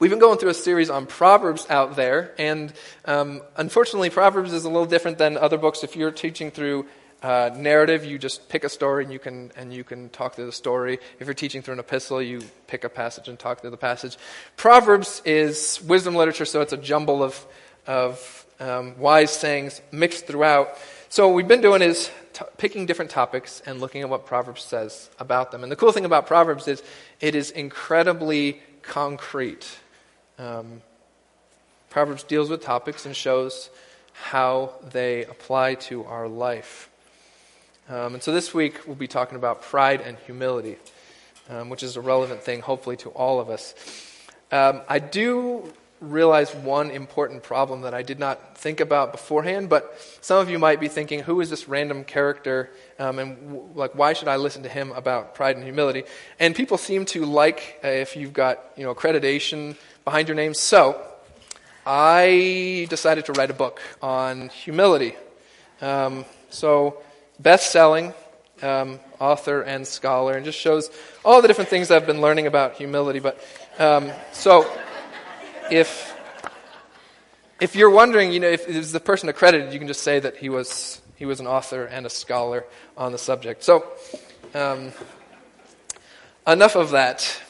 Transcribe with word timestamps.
We've 0.00 0.10
been 0.10 0.18
going 0.18 0.38
through 0.38 0.50
a 0.50 0.54
series 0.54 0.90
on 0.90 1.06
Proverbs 1.06 1.68
out 1.70 1.94
there, 1.94 2.34
and 2.36 2.72
um, 3.04 3.42
unfortunately, 3.56 4.10
Proverbs 4.10 4.52
is 4.52 4.64
a 4.64 4.68
little 4.68 4.86
different 4.86 5.18
than 5.18 5.36
other 5.36 5.56
books. 5.56 5.84
If 5.84 5.94
you're 5.94 6.10
teaching 6.10 6.50
through 6.50 6.86
uh, 7.22 7.50
narrative, 7.54 8.04
you 8.04 8.18
just 8.18 8.48
pick 8.48 8.64
a 8.64 8.68
story 8.68 9.04
and 9.04 9.12
you 9.12 9.20
can 9.20 9.52
and 9.54 9.72
you 9.72 9.84
can 9.84 10.08
talk 10.08 10.34
through 10.34 10.46
the 10.46 10.52
story. 10.52 10.98
If 11.20 11.28
you're 11.28 11.34
teaching 11.34 11.62
through 11.62 11.74
an 11.74 11.78
epistle, 11.78 12.20
you 12.20 12.42
pick 12.66 12.82
a 12.82 12.88
passage 12.88 13.28
and 13.28 13.38
talk 13.38 13.60
through 13.60 13.70
the 13.70 13.76
passage. 13.76 14.16
Proverbs 14.56 15.22
is 15.24 15.80
wisdom 15.86 16.16
literature, 16.16 16.44
so 16.44 16.60
it's 16.60 16.72
a 16.72 16.76
jumble 16.76 17.22
of 17.22 17.46
of 17.86 18.46
um, 18.58 18.98
wise 18.98 19.30
sayings 19.30 19.80
mixed 19.92 20.26
throughout. 20.26 20.76
So 21.08 21.28
what 21.28 21.36
we've 21.36 21.46
been 21.46 21.60
doing 21.60 21.82
is 21.82 22.10
t- 22.32 22.44
picking 22.58 22.86
different 22.86 23.12
topics 23.12 23.62
and 23.64 23.80
looking 23.80 24.02
at 24.02 24.08
what 24.08 24.26
Proverbs 24.26 24.64
says 24.64 25.08
about 25.20 25.52
them. 25.52 25.62
And 25.62 25.70
the 25.70 25.76
cool 25.76 25.92
thing 25.92 26.04
about 26.04 26.26
Proverbs 26.26 26.66
is 26.66 26.82
it 27.20 27.36
is 27.36 27.52
incredibly 27.52 28.60
concrete. 28.82 29.78
Um, 30.38 30.82
Proverbs 31.90 32.24
deals 32.24 32.50
with 32.50 32.62
topics 32.62 33.06
and 33.06 33.14
shows 33.14 33.70
how 34.14 34.72
they 34.90 35.24
apply 35.24 35.74
to 35.74 36.04
our 36.04 36.26
life. 36.26 36.90
Um, 37.88 38.14
and 38.14 38.22
so 38.22 38.32
this 38.32 38.52
week 38.52 38.80
we'll 38.86 38.96
be 38.96 39.06
talking 39.06 39.36
about 39.36 39.62
pride 39.62 40.00
and 40.00 40.16
humility, 40.26 40.76
um, 41.48 41.68
which 41.68 41.82
is 41.82 41.96
a 41.96 42.00
relevant 42.00 42.42
thing, 42.42 42.62
hopefully, 42.62 42.96
to 42.98 43.10
all 43.10 43.38
of 43.38 43.48
us. 43.48 43.74
Um, 44.50 44.82
I 44.88 44.98
do 44.98 45.72
realize 46.00 46.54
one 46.54 46.90
important 46.90 47.42
problem 47.42 47.82
that 47.82 47.94
I 47.94 48.02
did 48.02 48.18
not 48.18 48.58
think 48.58 48.80
about 48.80 49.12
beforehand, 49.12 49.68
but 49.68 49.96
some 50.20 50.40
of 50.40 50.50
you 50.50 50.58
might 50.58 50.80
be 50.80 50.88
thinking, 50.88 51.20
who 51.20 51.40
is 51.40 51.50
this 51.50 51.68
random 51.68 52.04
character, 52.04 52.70
um, 52.98 53.18
and 53.18 53.36
w- 53.36 53.68
like 53.74 53.94
why 53.94 54.12
should 54.12 54.28
I 54.28 54.36
listen 54.36 54.62
to 54.64 54.68
him 54.68 54.92
about 54.92 55.34
pride 55.34 55.56
and 55.56 55.64
humility? 55.64 56.04
And 56.38 56.54
people 56.54 56.76
seem 56.76 57.04
to 57.06 57.24
like 57.24 57.80
uh, 57.84 57.88
if 57.88 58.16
you've 58.16 58.32
got 58.32 58.72
you 58.76 58.84
know 58.84 58.94
accreditation 58.94 59.76
behind 60.04 60.28
your 60.28 60.34
name. 60.34 60.54
So 60.54 61.00
I 61.86 62.86
decided 62.90 63.26
to 63.26 63.32
write 63.32 63.50
a 63.50 63.54
book 63.54 63.80
on 64.02 64.48
humility. 64.48 65.16
Um, 65.80 66.24
so 66.50 67.02
best-selling. 67.38 68.14
Um, 68.62 69.00
author 69.18 69.62
and 69.62 69.86
scholar, 69.86 70.34
and 70.34 70.44
just 70.44 70.58
shows 70.58 70.88
all 71.24 71.42
the 71.42 71.48
different 71.48 71.68
things 71.68 71.90
I've 71.90 72.06
been 72.06 72.20
learning 72.20 72.46
about 72.46 72.76
humility. 72.76 73.18
But 73.18 73.44
um, 73.78 74.12
so 74.32 74.70
if 75.70 76.14
if 77.60 77.74
you're 77.74 77.90
wondering, 77.90 78.32
you 78.32 78.40
know, 78.40 78.48
if 78.48 78.68
is 78.68 78.92
the 78.92 79.00
person 79.00 79.28
accredited, 79.28 79.72
you 79.72 79.78
can 79.78 79.88
just 79.88 80.02
say 80.02 80.20
that 80.20 80.36
he 80.36 80.48
was 80.48 81.02
he 81.16 81.26
was 81.26 81.40
an 81.40 81.46
author 81.46 81.84
and 81.84 82.06
a 82.06 82.10
scholar 82.10 82.64
on 82.96 83.12
the 83.12 83.18
subject. 83.18 83.64
So, 83.64 83.86
um, 84.54 84.92
enough 86.46 86.76
of 86.76 86.90
that. 86.90 87.40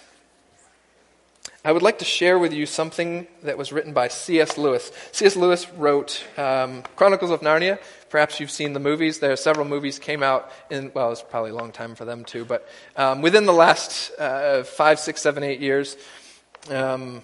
I 1.67 1.73
would 1.73 1.83
like 1.83 2.01
to 2.01 2.05
share 2.05 2.39
with 2.39 2.53
you 2.53 2.67
something 2.67 3.27
that 3.43 3.57
was 3.57 3.73
written 3.73 3.95
by 3.95 4.09
C.S. 4.09 4.59
Lewis. 4.59 4.93
C.S. 5.12 5.34
Lewis 5.34 5.67
wrote 5.71 6.23
um, 6.37 6.83
Chronicles 6.95 7.31
of 7.31 7.41
Narnia. 7.41 7.79
Perhaps 8.11 8.39
you've 8.39 8.51
seen 8.51 8.75
the 8.75 8.81
movies. 8.81 9.21
There 9.21 9.33
are 9.33 9.37
several 9.37 9.67
movies 9.67 9.98
came 9.98 10.23
out 10.23 10.53
in 10.69 10.93
well, 10.93 11.11
it's 11.11 11.23
probably 11.23 11.53
a 11.53 11.55
long 11.55 11.73
time 11.73 11.95
for 11.95 12.05
them 12.05 12.23
too, 12.23 12.45
but 12.45 12.69
um, 12.97 13.23
within 13.23 13.47
the 13.47 13.55
last 13.55 14.12
uh, 14.19 14.65
five, 14.65 14.98
six, 15.01 15.23
seven, 15.23 15.43
eight 15.43 15.61
years. 15.61 15.97
Um, 16.69 17.23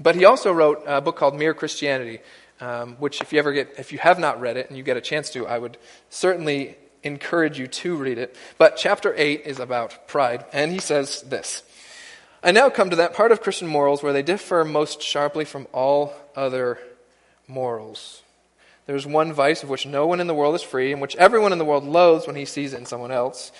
but 0.00 0.14
he 0.14 0.24
also 0.24 0.50
wrote 0.50 0.82
a 0.86 1.02
book 1.02 1.16
called 1.16 1.34
Mere 1.34 1.52
Christianity, 1.52 2.20
um, 2.62 2.94
which, 2.94 3.20
if 3.20 3.34
you 3.34 3.38
ever 3.38 3.52
get, 3.52 3.74
if 3.76 3.92
you 3.92 3.98
have 3.98 4.18
not 4.18 4.40
read 4.40 4.56
it 4.56 4.70
and 4.70 4.78
you 4.78 4.82
get 4.82 4.96
a 4.96 5.02
chance 5.02 5.28
to, 5.30 5.46
I 5.46 5.58
would 5.58 5.76
certainly 6.08 6.78
encourage 7.02 7.58
you 7.58 7.66
to 7.66 7.94
read 7.94 8.16
it. 8.16 8.34
But 8.56 8.78
chapter 8.78 9.14
8 9.14 9.42
is 9.44 9.60
about 9.60 10.08
pride, 10.08 10.46
and 10.54 10.72
he 10.72 10.78
says 10.78 11.20
this 11.22 11.62
I 12.44 12.50
now 12.50 12.68
come 12.68 12.90
to 12.90 12.96
that 12.96 13.14
part 13.14 13.32
of 13.32 13.40
Christian 13.40 13.66
morals 13.66 14.02
where 14.02 14.12
they 14.12 14.22
differ 14.22 14.64
most 14.64 15.00
sharply 15.00 15.46
from 15.46 15.66
all 15.72 16.12
other 16.36 16.78
morals. 17.48 18.20
There's 18.84 19.06
one 19.06 19.32
vice 19.32 19.62
of 19.62 19.70
which 19.70 19.86
no 19.86 20.06
one 20.06 20.20
in 20.20 20.26
the 20.26 20.34
world 20.34 20.54
is 20.54 20.62
free, 20.62 20.92
and 20.92 21.00
which 21.00 21.16
everyone 21.16 21.52
in 21.52 21.58
the 21.58 21.64
world 21.64 21.84
loathes 21.84 22.26
when 22.26 22.36
he 22.36 22.44
sees 22.44 22.74
it 22.74 22.78
in 22.78 22.84
someone 22.84 23.10
else 23.10 23.50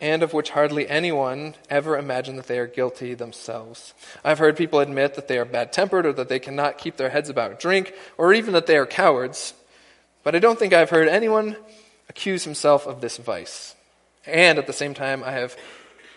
and 0.00 0.22
of 0.22 0.32
which 0.32 0.50
hardly 0.50 0.88
anyone 0.88 1.54
ever 1.68 1.98
imagined 1.98 2.38
that 2.38 2.46
they 2.46 2.58
are 2.58 2.66
guilty 2.66 3.12
themselves. 3.14 3.92
I've 4.24 4.38
heard 4.38 4.56
people 4.56 4.80
admit 4.80 5.14
that 5.14 5.28
they 5.28 5.38
are 5.38 5.44
bad 5.44 5.72
tempered 5.72 6.06
or 6.06 6.12
that 6.14 6.28
they 6.28 6.38
cannot 6.38 6.78
keep 6.78 6.96
their 6.96 7.10
heads 7.10 7.28
about 7.28 7.60
drink 7.60 7.92
or 8.16 8.32
even 8.32 8.54
that 8.54 8.66
they 8.66 8.78
are 8.78 8.86
cowards, 8.86 9.52
but 10.22 10.34
I 10.34 10.38
don't 10.38 10.58
think 10.58 10.72
I've 10.72 10.90
heard 10.90 11.08
anyone 11.08 11.56
accuse 12.08 12.44
himself 12.44 12.86
of 12.86 13.00
this 13.00 13.18
vice. 13.18 13.74
And 14.26 14.58
at 14.58 14.66
the 14.66 14.72
same 14.72 14.94
time, 14.94 15.22
I 15.22 15.32
have 15.32 15.56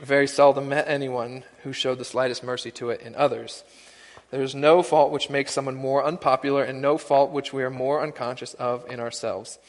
very 0.02 0.28
seldom 0.28 0.70
met 0.70 0.88
anyone 0.88 1.44
who 1.64 1.74
showed 1.74 1.98
the 1.98 2.06
slightest 2.06 2.44
mercy 2.44 2.72
to 2.72 2.90
it 2.90 3.02
in 3.02 3.16
others. 3.16 3.64
There 4.32 4.42
is 4.42 4.56
no 4.56 4.82
fault 4.82 5.12
which 5.12 5.30
makes 5.30 5.52
someone 5.52 5.76
more 5.76 6.04
unpopular, 6.04 6.64
and 6.64 6.82
no 6.82 6.98
fault 6.98 7.32
which 7.32 7.54
we 7.54 7.64
are 7.64 7.70
more 7.70 8.02
unconscious 8.02 8.54
of 8.56 8.90
in 8.90 9.00
ourselves. 9.00 9.60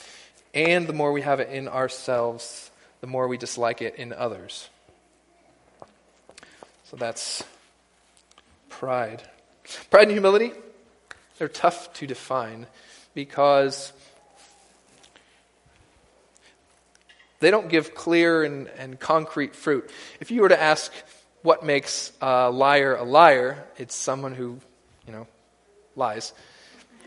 And 0.55 0.87
the 0.87 0.93
more 0.93 1.13
we 1.13 1.23
have 1.23 1.41
it 1.41 1.51
in 1.51 1.69
ourselves, 1.69 2.71
the 3.01 3.07
more 3.07 3.29
we 3.29 3.37
dislike 3.37 3.83
it 3.83 3.97
in 3.97 4.13
others. 4.13 4.71
So 6.85 6.97
that's 6.97 7.45
pride. 8.71 9.23
Pride 9.91 10.05
and 10.05 10.13
humility, 10.13 10.53
they're 11.39 11.49
tough 11.49 11.93
to 11.95 12.07
define 12.07 12.67
because 13.15 13.93
they 17.45 17.51
don't 17.51 17.69
give 17.69 17.95
clear 17.95 18.43
and, 18.43 18.69
and 18.79 18.99
concrete 18.99 19.55
fruit. 19.55 19.91
If 20.21 20.31
you 20.31 20.41
were 20.43 20.49
to 20.49 20.61
ask 20.61 20.93
what 21.43 21.65
makes 21.65 22.13
a 22.21 22.51
liar 22.51 22.97
a 22.97 23.05
liar, 23.05 23.65
it's 23.77 23.95
someone 23.95 24.35
who, 24.35 24.59
you 25.07 25.13
know, 25.13 25.27
lies. 25.95 26.33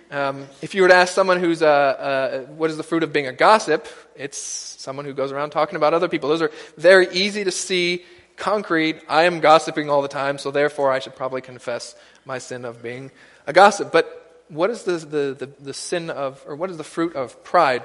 Um, 0.09 0.47
if 0.61 0.73
you 0.73 0.83
were 0.83 0.87
to 0.87 0.95
ask 0.95 1.13
someone 1.13 1.39
who's 1.39 1.61
a, 1.61 2.45
a, 2.47 2.53
what 2.53 2.69
is 2.69 2.77
the 2.77 2.83
fruit 2.83 3.03
of 3.03 3.11
being 3.11 3.27
a 3.27 3.33
gossip, 3.33 3.87
it's 4.15 4.37
someone 4.37 5.03
who 5.03 5.13
goes 5.13 5.31
around 5.33 5.49
talking 5.49 5.75
about 5.75 5.93
other 5.93 6.07
people. 6.07 6.29
Those 6.29 6.41
are 6.41 6.51
very 6.77 7.09
easy 7.11 7.43
to 7.43 7.51
see, 7.51 8.05
concrete. 8.37 9.01
I 9.09 9.23
am 9.23 9.41
gossiping 9.41 9.89
all 9.89 10.01
the 10.01 10.07
time, 10.07 10.37
so 10.37 10.51
therefore 10.51 10.91
I 10.91 10.99
should 10.99 11.15
probably 11.15 11.41
confess 11.41 11.95
my 12.23 12.37
sin 12.37 12.63
of 12.63 12.81
being 12.81 13.11
a 13.47 13.53
gossip. 13.53 13.91
But 13.91 14.45
what 14.47 14.69
is 14.69 14.83
the, 14.83 14.93
the, 14.93 15.35
the, 15.37 15.49
the 15.59 15.73
sin 15.73 16.09
of, 16.09 16.41
or 16.47 16.55
what 16.55 16.69
is 16.69 16.77
the 16.77 16.85
fruit 16.85 17.15
of 17.15 17.43
pride? 17.43 17.83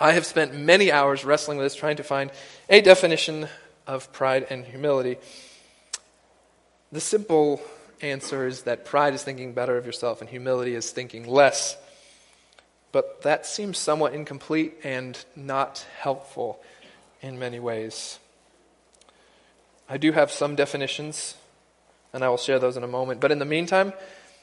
I 0.00 0.12
have 0.12 0.26
spent 0.26 0.54
many 0.54 0.90
hours 0.90 1.24
wrestling 1.24 1.58
with 1.58 1.66
this, 1.66 1.74
trying 1.74 1.96
to 1.96 2.02
find 2.02 2.30
a 2.68 2.80
definition 2.80 3.48
of 3.86 4.12
pride 4.12 4.46
and 4.50 4.64
humility. 4.64 5.18
The 6.90 7.00
simple 7.00 7.60
answer 8.00 8.46
is 8.46 8.62
that 8.62 8.84
pride 8.84 9.14
is 9.14 9.22
thinking 9.22 9.52
better 9.52 9.76
of 9.76 9.86
yourself 9.86 10.20
and 10.20 10.28
humility 10.28 10.74
is 10.74 10.90
thinking 10.90 11.26
less. 11.26 11.76
But 12.90 13.22
that 13.22 13.46
seems 13.46 13.78
somewhat 13.78 14.12
incomplete 14.12 14.74
and 14.84 15.22
not 15.34 15.86
helpful 15.98 16.60
in 17.22 17.38
many 17.38 17.58
ways. 17.58 18.18
I 19.88 19.96
do 19.96 20.12
have 20.12 20.30
some 20.30 20.56
definitions, 20.56 21.36
and 22.12 22.24
I 22.24 22.28
will 22.28 22.36
share 22.36 22.58
those 22.58 22.76
in 22.76 22.84
a 22.84 22.88
moment. 22.88 23.20
But 23.20 23.32
in 23.32 23.38
the 23.38 23.44
meantime, 23.44 23.92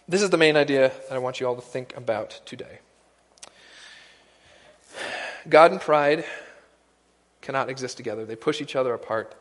this 0.08 0.22
is 0.22 0.32
the 0.32 0.38
main 0.38 0.58
idea 0.58 0.92
that 1.08 1.16
I 1.16 1.20
want 1.20 1.40
you 1.40 1.48
all 1.48 1.56
to 1.56 1.62
think 1.62 1.96
about 1.96 2.42
today. 2.46 2.80
God 5.48 5.72
and 5.72 5.82
pride 5.82 6.26
cannot 7.42 7.70
exist 7.70 7.98
together, 7.98 8.26
they 8.26 8.36
push 8.36 8.62
each 8.62 8.76
other 8.76 8.94
apart. 8.94 9.36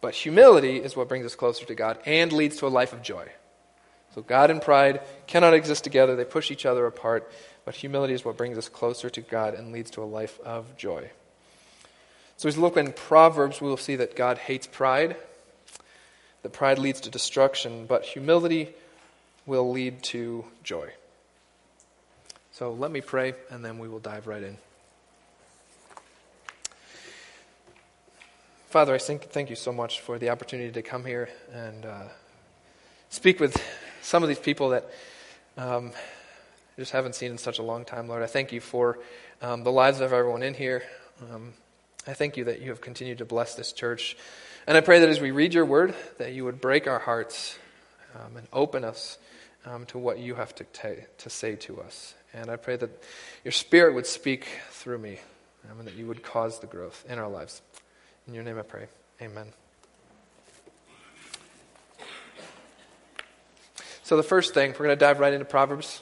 But 0.00 0.14
humility 0.14 0.76
is 0.76 0.94
what 0.94 1.08
brings 1.08 1.26
us 1.26 1.34
closer 1.34 1.64
to 1.64 1.74
God 1.74 1.98
and 2.04 2.32
leads 2.32 2.56
to 2.58 2.66
a 2.66 2.68
life 2.68 2.92
of 2.92 3.02
joy. 3.02 3.28
So 4.14 4.22
God 4.22 4.50
and 4.50 4.62
pride 4.62 5.00
cannot 5.26 5.54
exist 5.54 5.84
together, 5.84 6.16
they 6.16 6.24
push 6.24 6.50
each 6.50 6.66
other 6.66 6.86
apart. 6.86 7.30
But 7.64 7.74
humility 7.74 8.14
is 8.14 8.24
what 8.24 8.36
brings 8.36 8.56
us 8.56 8.68
closer 8.68 9.10
to 9.10 9.20
God 9.20 9.54
and 9.54 9.72
leads 9.72 9.90
to 9.92 10.02
a 10.02 10.04
life 10.04 10.38
of 10.40 10.76
joy. 10.76 11.10
So 12.36 12.48
as 12.48 12.56
we 12.56 12.62
look 12.62 12.76
in 12.76 12.92
Proverbs, 12.92 13.60
we 13.60 13.68
will 13.68 13.76
see 13.76 13.96
that 13.96 14.14
God 14.14 14.38
hates 14.38 14.66
pride, 14.66 15.16
that 16.42 16.52
pride 16.52 16.78
leads 16.78 17.00
to 17.02 17.10
destruction, 17.10 17.86
but 17.86 18.04
humility 18.04 18.68
will 19.46 19.70
lead 19.70 20.02
to 20.04 20.44
joy. 20.62 20.90
So 22.52 22.72
let 22.72 22.90
me 22.90 23.00
pray, 23.00 23.34
and 23.50 23.64
then 23.64 23.78
we 23.78 23.88
will 23.88 23.98
dive 23.98 24.26
right 24.26 24.42
in. 24.42 24.58
Father, 28.76 28.94
I 28.94 28.98
thank, 28.98 29.22
thank 29.30 29.48
you 29.48 29.56
so 29.56 29.72
much 29.72 30.00
for 30.00 30.18
the 30.18 30.28
opportunity 30.28 30.70
to 30.70 30.82
come 30.82 31.06
here 31.06 31.30
and 31.50 31.86
uh, 31.86 32.02
speak 33.08 33.40
with 33.40 33.56
some 34.02 34.22
of 34.22 34.28
these 34.28 34.38
people 34.38 34.68
that 34.68 34.90
um, 35.56 35.92
I 36.76 36.80
just 36.82 36.92
haven't 36.92 37.14
seen 37.14 37.30
in 37.30 37.38
such 37.38 37.58
a 37.58 37.62
long 37.62 37.86
time, 37.86 38.06
Lord. 38.06 38.22
I 38.22 38.26
thank 38.26 38.52
you 38.52 38.60
for 38.60 38.98
um, 39.40 39.64
the 39.64 39.72
lives 39.72 40.00
of 40.00 40.12
everyone 40.12 40.42
in 40.42 40.52
here. 40.52 40.82
Um, 41.32 41.54
I 42.06 42.12
thank 42.12 42.36
you 42.36 42.44
that 42.44 42.60
you 42.60 42.68
have 42.68 42.82
continued 42.82 43.16
to 43.16 43.24
bless 43.24 43.54
this 43.54 43.72
church. 43.72 44.14
And 44.66 44.76
I 44.76 44.82
pray 44.82 44.98
that 45.00 45.08
as 45.08 45.22
we 45.22 45.30
read 45.30 45.54
your 45.54 45.64
word, 45.64 45.94
that 46.18 46.34
you 46.34 46.44
would 46.44 46.60
break 46.60 46.86
our 46.86 46.98
hearts 46.98 47.58
um, 48.14 48.36
and 48.36 48.46
open 48.52 48.84
us 48.84 49.16
um, 49.64 49.86
to 49.86 49.96
what 49.96 50.18
you 50.18 50.34
have 50.34 50.54
to, 50.54 50.64
t- 50.64 51.02
to 51.16 51.30
say 51.30 51.56
to 51.56 51.80
us. 51.80 52.12
And 52.34 52.50
I 52.50 52.56
pray 52.56 52.76
that 52.76 52.90
your 53.42 53.52
spirit 53.52 53.94
would 53.94 54.06
speak 54.06 54.46
through 54.68 54.98
me 54.98 55.18
um, 55.70 55.78
and 55.78 55.88
that 55.88 55.94
you 55.94 56.06
would 56.06 56.22
cause 56.22 56.60
the 56.60 56.66
growth 56.66 57.06
in 57.08 57.18
our 57.18 57.30
lives. 57.30 57.62
In 58.26 58.34
your 58.34 58.42
name 58.42 58.58
I 58.58 58.62
pray. 58.62 58.86
Amen. 59.22 59.46
So, 64.02 64.16
the 64.16 64.22
first 64.22 64.54
thing, 64.54 64.70
we're 64.72 64.86
going 64.86 64.90
to 64.90 64.96
dive 64.96 65.20
right 65.20 65.32
into 65.32 65.44
Proverbs. 65.44 66.00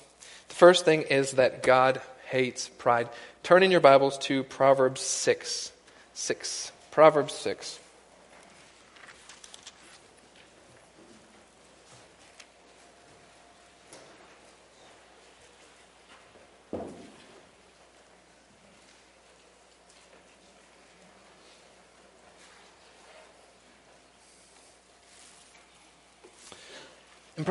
The 0.49 0.55
first 0.55 0.85
thing 0.85 1.03
is 1.03 1.33
that 1.33 1.63
God 1.63 2.01
hates 2.27 2.69
pride. 2.69 3.09
Turn 3.43 3.63
in 3.63 3.71
your 3.71 3.81
Bibles 3.81 4.19
to 4.19 4.43
Proverbs 4.43 5.01
6. 5.01 5.73
6. 6.15 6.73
Proverbs 6.91 7.35
6. 7.35 7.79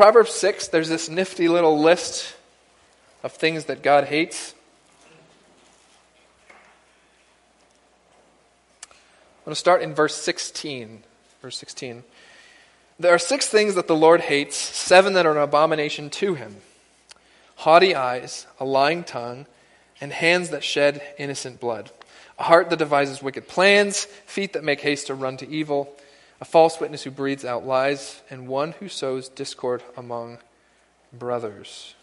Proverbs 0.03 0.33
6, 0.33 0.67
there's 0.67 0.89
this 0.89 1.07
nifty 1.07 1.47
little 1.47 1.79
list 1.79 2.35
of 3.23 3.31
things 3.31 3.63
that 3.65 3.81
God 3.81 4.03
hates. 4.03 4.53
I'm 8.83 9.45
going 9.45 9.53
to 9.53 9.55
start 9.55 9.81
in 9.81 9.93
verse 9.93 10.13
16. 10.13 11.03
Verse 11.41 11.55
16. 11.55 12.03
There 12.99 13.13
are 13.13 13.17
six 13.17 13.47
things 13.47 13.75
that 13.75 13.87
the 13.87 13.95
Lord 13.95 14.19
hates, 14.19 14.57
seven 14.57 15.13
that 15.13 15.25
are 15.25 15.31
an 15.31 15.37
abomination 15.37 16.09
to 16.09 16.33
him 16.33 16.57
haughty 17.55 17.95
eyes, 17.95 18.45
a 18.59 18.65
lying 18.65 19.05
tongue, 19.05 19.45
and 20.01 20.11
hands 20.11 20.49
that 20.49 20.65
shed 20.65 21.01
innocent 21.17 21.61
blood, 21.61 21.91
a 22.37 22.43
heart 22.43 22.69
that 22.69 22.79
devises 22.79 23.23
wicked 23.23 23.47
plans, 23.47 24.03
feet 24.25 24.51
that 24.51 24.65
make 24.65 24.81
haste 24.81 25.07
to 25.07 25.15
run 25.15 25.37
to 25.37 25.47
evil 25.47 25.95
a 26.43 26.45
false 26.45 26.77
witness 26.77 27.03
who 27.03 27.09
breathes 27.09 27.45
out 27.45 27.65
lies, 27.65 28.21
and 28.29 28.49
one 28.49 28.73
who 28.73 28.89
sows 28.89 29.29
discord 29.29 29.81
among 29.95 30.39
brothers. 31.13 31.95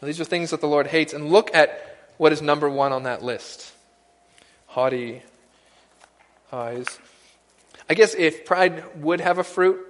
Now, 0.00 0.06
these 0.06 0.20
are 0.20 0.24
things 0.24 0.50
that 0.50 0.60
the 0.60 0.68
Lord 0.68 0.86
hates. 0.86 1.12
And 1.12 1.32
look 1.32 1.52
at 1.52 2.12
what 2.16 2.32
is 2.32 2.40
number 2.40 2.70
one 2.70 2.92
on 2.92 3.02
that 3.02 3.24
list 3.24 3.72
haughty 4.68 5.22
eyes. 6.52 6.86
I 7.90 7.94
guess 7.94 8.14
if 8.14 8.44
pride 8.44 8.84
would 9.02 9.20
have 9.20 9.38
a 9.38 9.44
fruit, 9.44 9.84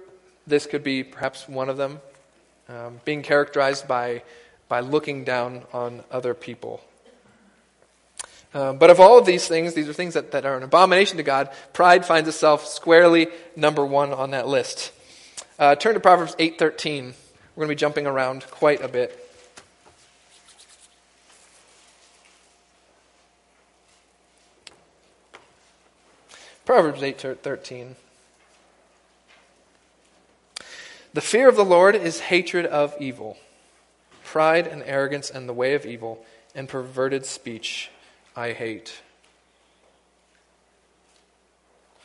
this 0.47 0.65
could 0.65 0.83
be 0.83 1.03
perhaps 1.03 1.47
one 1.47 1.69
of 1.69 1.77
them. 1.77 2.01
Um, 2.67 2.99
being 3.05 3.21
characterized 3.21 3.87
by, 3.87 4.23
by 4.67 4.79
looking 4.79 5.23
down 5.23 5.65
on 5.71 6.03
other 6.09 6.33
people. 6.33 6.81
Uh, 8.55 8.71
but 8.71 8.89
of 8.89 9.01
all 9.01 9.19
of 9.19 9.25
these 9.25 9.45
things, 9.49 9.73
these 9.73 9.89
are 9.89 9.93
things 9.93 10.13
that, 10.13 10.31
that 10.31 10.45
are 10.45 10.55
an 10.55 10.63
abomination 10.63 11.17
to 11.17 11.23
God. 11.23 11.49
Pride 11.73 12.05
finds 12.05 12.29
itself 12.29 12.65
squarely 12.65 13.27
number 13.57 13.85
one 13.85 14.13
on 14.13 14.31
that 14.31 14.47
list. 14.47 14.93
Uh, 15.59 15.75
turn 15.75 15.93
to 15.93 15.99
Proverbs 15.99 16.35
8.13. 16.37 17.13
We're 17.55 17.65
going 17.65 17.67
to 17.67 17.67
be 17.67 17.75
jumping 17.75 18.07
around 18.07 18.49
quite 18.49 18.81
a 18.81 18.87
bit. 18.87 19.21
Proverbs 26.65 27.01
8:13 27.01 27.95
The 31.13 31.21
fear 31.21 31.47
of 31.47 31.55
the 31.55 31.65
Lord 31.65 31.95
is 31.95 32.21
hatred 32.21 32.65
of 32.65 32.95
evil. 32.99 33.37
Pride 34.23 34.65
and 34.65 34.81
arrogance 34.83 35.29
and 35.29 35.47
the 35.47 35.53
way 35.53 35.75
of 35.75 35.85
evil 35.85 36.25
and 36.55 36.67
perverted 36.67 37.25
speech 37.25 37.91
I 38.35 38.51
hate. 38.51 39.01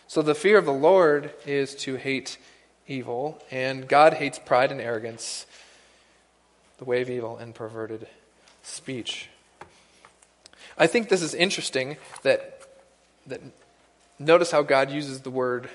So 0.06 0.22
the 0.22 0.34
fear 0.34 0.58
of 0.58 0.64
the 0.64 0.72
Lord 0.72 1.32
is 1.46 1.74
to 1.76 1.96
hate 1.96 2.38
evil, 2.86 3.42
and 3.50 3.86
God 3.86 4.14
hates 4.14 4.38
pride 4.38 4.72
and 4.72 4.80
arrogance, 4.80 5.46
the 6.78 6.84
way 6.84 7.02
of 7.02 7.10
evil, 7.10 7.36
and 7.36 7.54
perverted 7.54 8.08
speech. 8.62 9.28
I 10.78 10.86
think 10.86 11.08
this 11.08 11.22
is 11.22 11.34
interesting 11.34 11.96
that, 12.22 12.62
that 13.26 13.40
notice 14.18 14.50
how 14.50 14.62
God 14.62 14.90
uses 14.90 15.20
the 15.20 15.30
word 15.30 15.68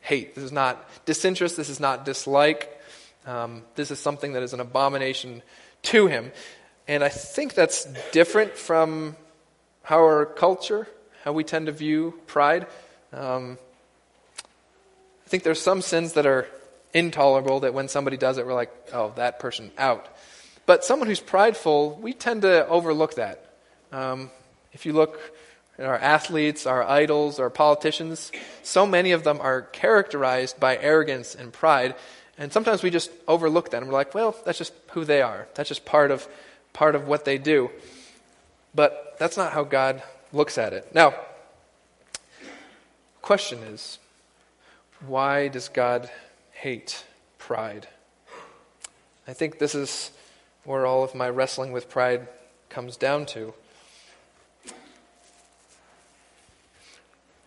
hate. 0.00 0.34
This 0.34 0.44
is 0.44 0.52
not 0.52 0.88
disinterest, 1.04 1.56
this 1.56 1.68
is 1.68 1.80
not 1.80 2.04
dislike. 2.04 2.74
Um, 3.26 3.62
this 3.74 3.90
is 3.90 3.98
something 3.98 4.32
that 4.32 4.42
is 4.42 4.54
an 4.54 4.60
abomination 4.60 5.42
to 5.82 6.06
him. 6.06 6.32
And 6.86 7.04
I 7.04 7.10
think 7.10 7.54
that's 7.54 7.84
different 8.12 8.56
from 8.56 9.16
how 9.88 10.00
our 10.00 10.26
culture, 10.26 10.86
how 11.24 11.32
we 11.32 11.42
tend 11.42 11.64
to 11.64 11.72
view 11.72 12.12
pride. 12.26 12.66
Um, 13.10 13.56
I 15.24 15.28
think 15.30 15.44
there's 15.44 15.62
some 15.62 15.80
sins 15.80 16.12
that 16.12 16.26
are 16.26 16.46
intolerable 16.92 17.60
that 17.60 17.72
when 17.72 17.88
somebody 17.88 18.18
does 18.18 18.36
it, 18.36 18.44
we're 18.44 18.52
like, 18.52 18.70
oh, 18.92 19.14
that 19.16 19.38
person 19.38 19.70
out. 19.78 20.06
But 20.66 20.84
someone 20.84 21.08
who's 21.08 21.20
prideful, 21.20 21.98
we 22.02 22.12
tend 22.12 22.42
to 22.42 22.68
overlook 22.68 23.14
that. 23.14 23.42
Um, 23.90 24.30
if 24.74 24.84
you 24.84 24.92
look 24.92 25.18
at 25.78 25.86
our 25.86 25.96
athletes, 25.96 26.66
our 26.66 26.84
idols, 26.84 27.40
our 27.40 27.48
politicians, 27.48 28.30
so 28.62 28.84
many 28.84 29.12
of 29.12 29.24
them 29.24 29.40
are 29.40 29.62
characterized 29.62 30.60
by 30.60 30.76
arrogance 30.76 31.34
and 31.34 31.50
pride. 31.50 31.94
And 32.36 32.52
sometimes 32.52 32.82
we 32.82 32.90
just 32.90 33.10
overlook 33.26 33.70
that 33.70 33.78
and 33.78 33.86
we're 33.86 33.94
like, 33.94 34.14
well, 34.14 34.36
that's 34.44 34.58
just 34.58 34.74
who 34.90 35.06
they 35.06 35.22
are. 35.22 35.48
That's 35.54 35.70
just 35.70 35.86
part 35.86 36.10
of, 36.10 36.28
part 36.74 36.94
of 36.94 37.08
what 37.08 37.24
they 37.24 37.38
do. 37.38 37.70
But 38.74 39.07
that's 39.18 39.36
not 39.36 39.52
how 39.52 39.64
God 39.64 40.02
looks 40.32 40.58
at 40.58 40.72
it. 40.72 40.94
Now, 40.94 41.14
question 43.22 43.58
is, 43.58 43.98
why 45.06 45.48
does 45.48 45.68
God 45.68 46.10
hate 46.52 47.04
pride? 47.38 47.88
I 49.26 49.32
think 49.32 49.58
this 49.58 49.74
is 49.74 50.10
where 50.64 50.86
all 50.86 51.04
of 51.04 51.14
my 51.14 51.28
wrestling 51.28 51.72
with 51.72 51.88
pride 51.88 52.28
comes 52.68 52.96
down 52.96 53.26
to. 53.26 53.54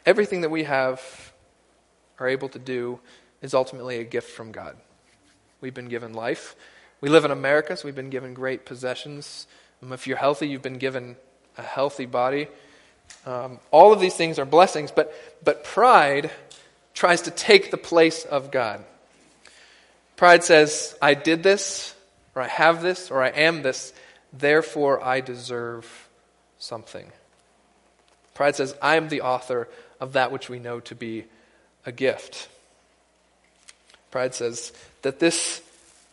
Everything 0.06 0.42
that 0.42 0.50
we 0.50 0.64
have, 0.64 1.32
are 2.20 2.28
able 2.28 2.50
to 2.50 2.60
do, 2.60 3.00
is 3.42 3.54
ultimately 3.54 4.00
a 4.00 4.04
gift 4.04 4.32
from 4.32 4.52
God. 4.52 4.78
We've 5.62 5.74
been 5.74 5.90
given 5.90 6.14
life. 6.14 6.56
We 7.02 7.10
live 7.10 7.26
in 7.26 7.32
America, 7.32 7.76
so 7.76 7.88
we've 7.88 7.96
been 7.96 8.10
given 8.10 8.34
great 8.34 8.66
possessions. 8.66 9.48
Um, 9.82 9.94
if 9.94 10.08
you're 10.08 10.18
healthy, 10.18 10.48
you've 10.48 10.62
been 10.62 10.78
given 10.78 11.18
a 11.58 11.62
healthy 11.62 12.06
body. 12.06 12.48
Um, 13.26 13.60
all 13.72 13.94
of 13.94 14.00
these 14.00 14.16
things 14.16 14.40
are 14.40 14.46
blessings, 14.46 14.92
but, 14.92 15.14
but 15.44 15.64
pride 15.64 16.32
tries 16.94 17.24
to 17.24 17.32
take 17.32 17.72
the 17.72 17.78
place 17.78 18.26
of 18.26 18.52
God. 18.52 18.84
Pride 20.16 20.44
says, 20.44 20.96
I 21.02 21.14
did 21.14 21.44
this, 21.44 21.96
or 22.36 22.42
I 22.42 22.48
have 22.48 22.82
this, 22.82 23.12
or 23.12 23.24
I 23.24 23.30
am 23.30 23.64
this, 23.64 23.94
therefore 24.34 25.04
I 25.04 25.22
deserve 25.22 26.10
something. 26.60 27.12
Pride 28.34 28.56
says, 28.56 28.76
I 28.82 28.96
am 28.96 29.10
the 29.10 29.22
author 29.22 29.68
of 30.00 30.14
that 30.14 30.32
which 30.32 30.50
we 30.50 30.60
know 30.60 30.80
to 30.82 30.96
be 30.96 31.26
a 31.86 31.92
gift. 31.92 32.50
Pride 34.10 34.34
says 34.36 34.74
that 35.04 35.20
this, 35.20 35.62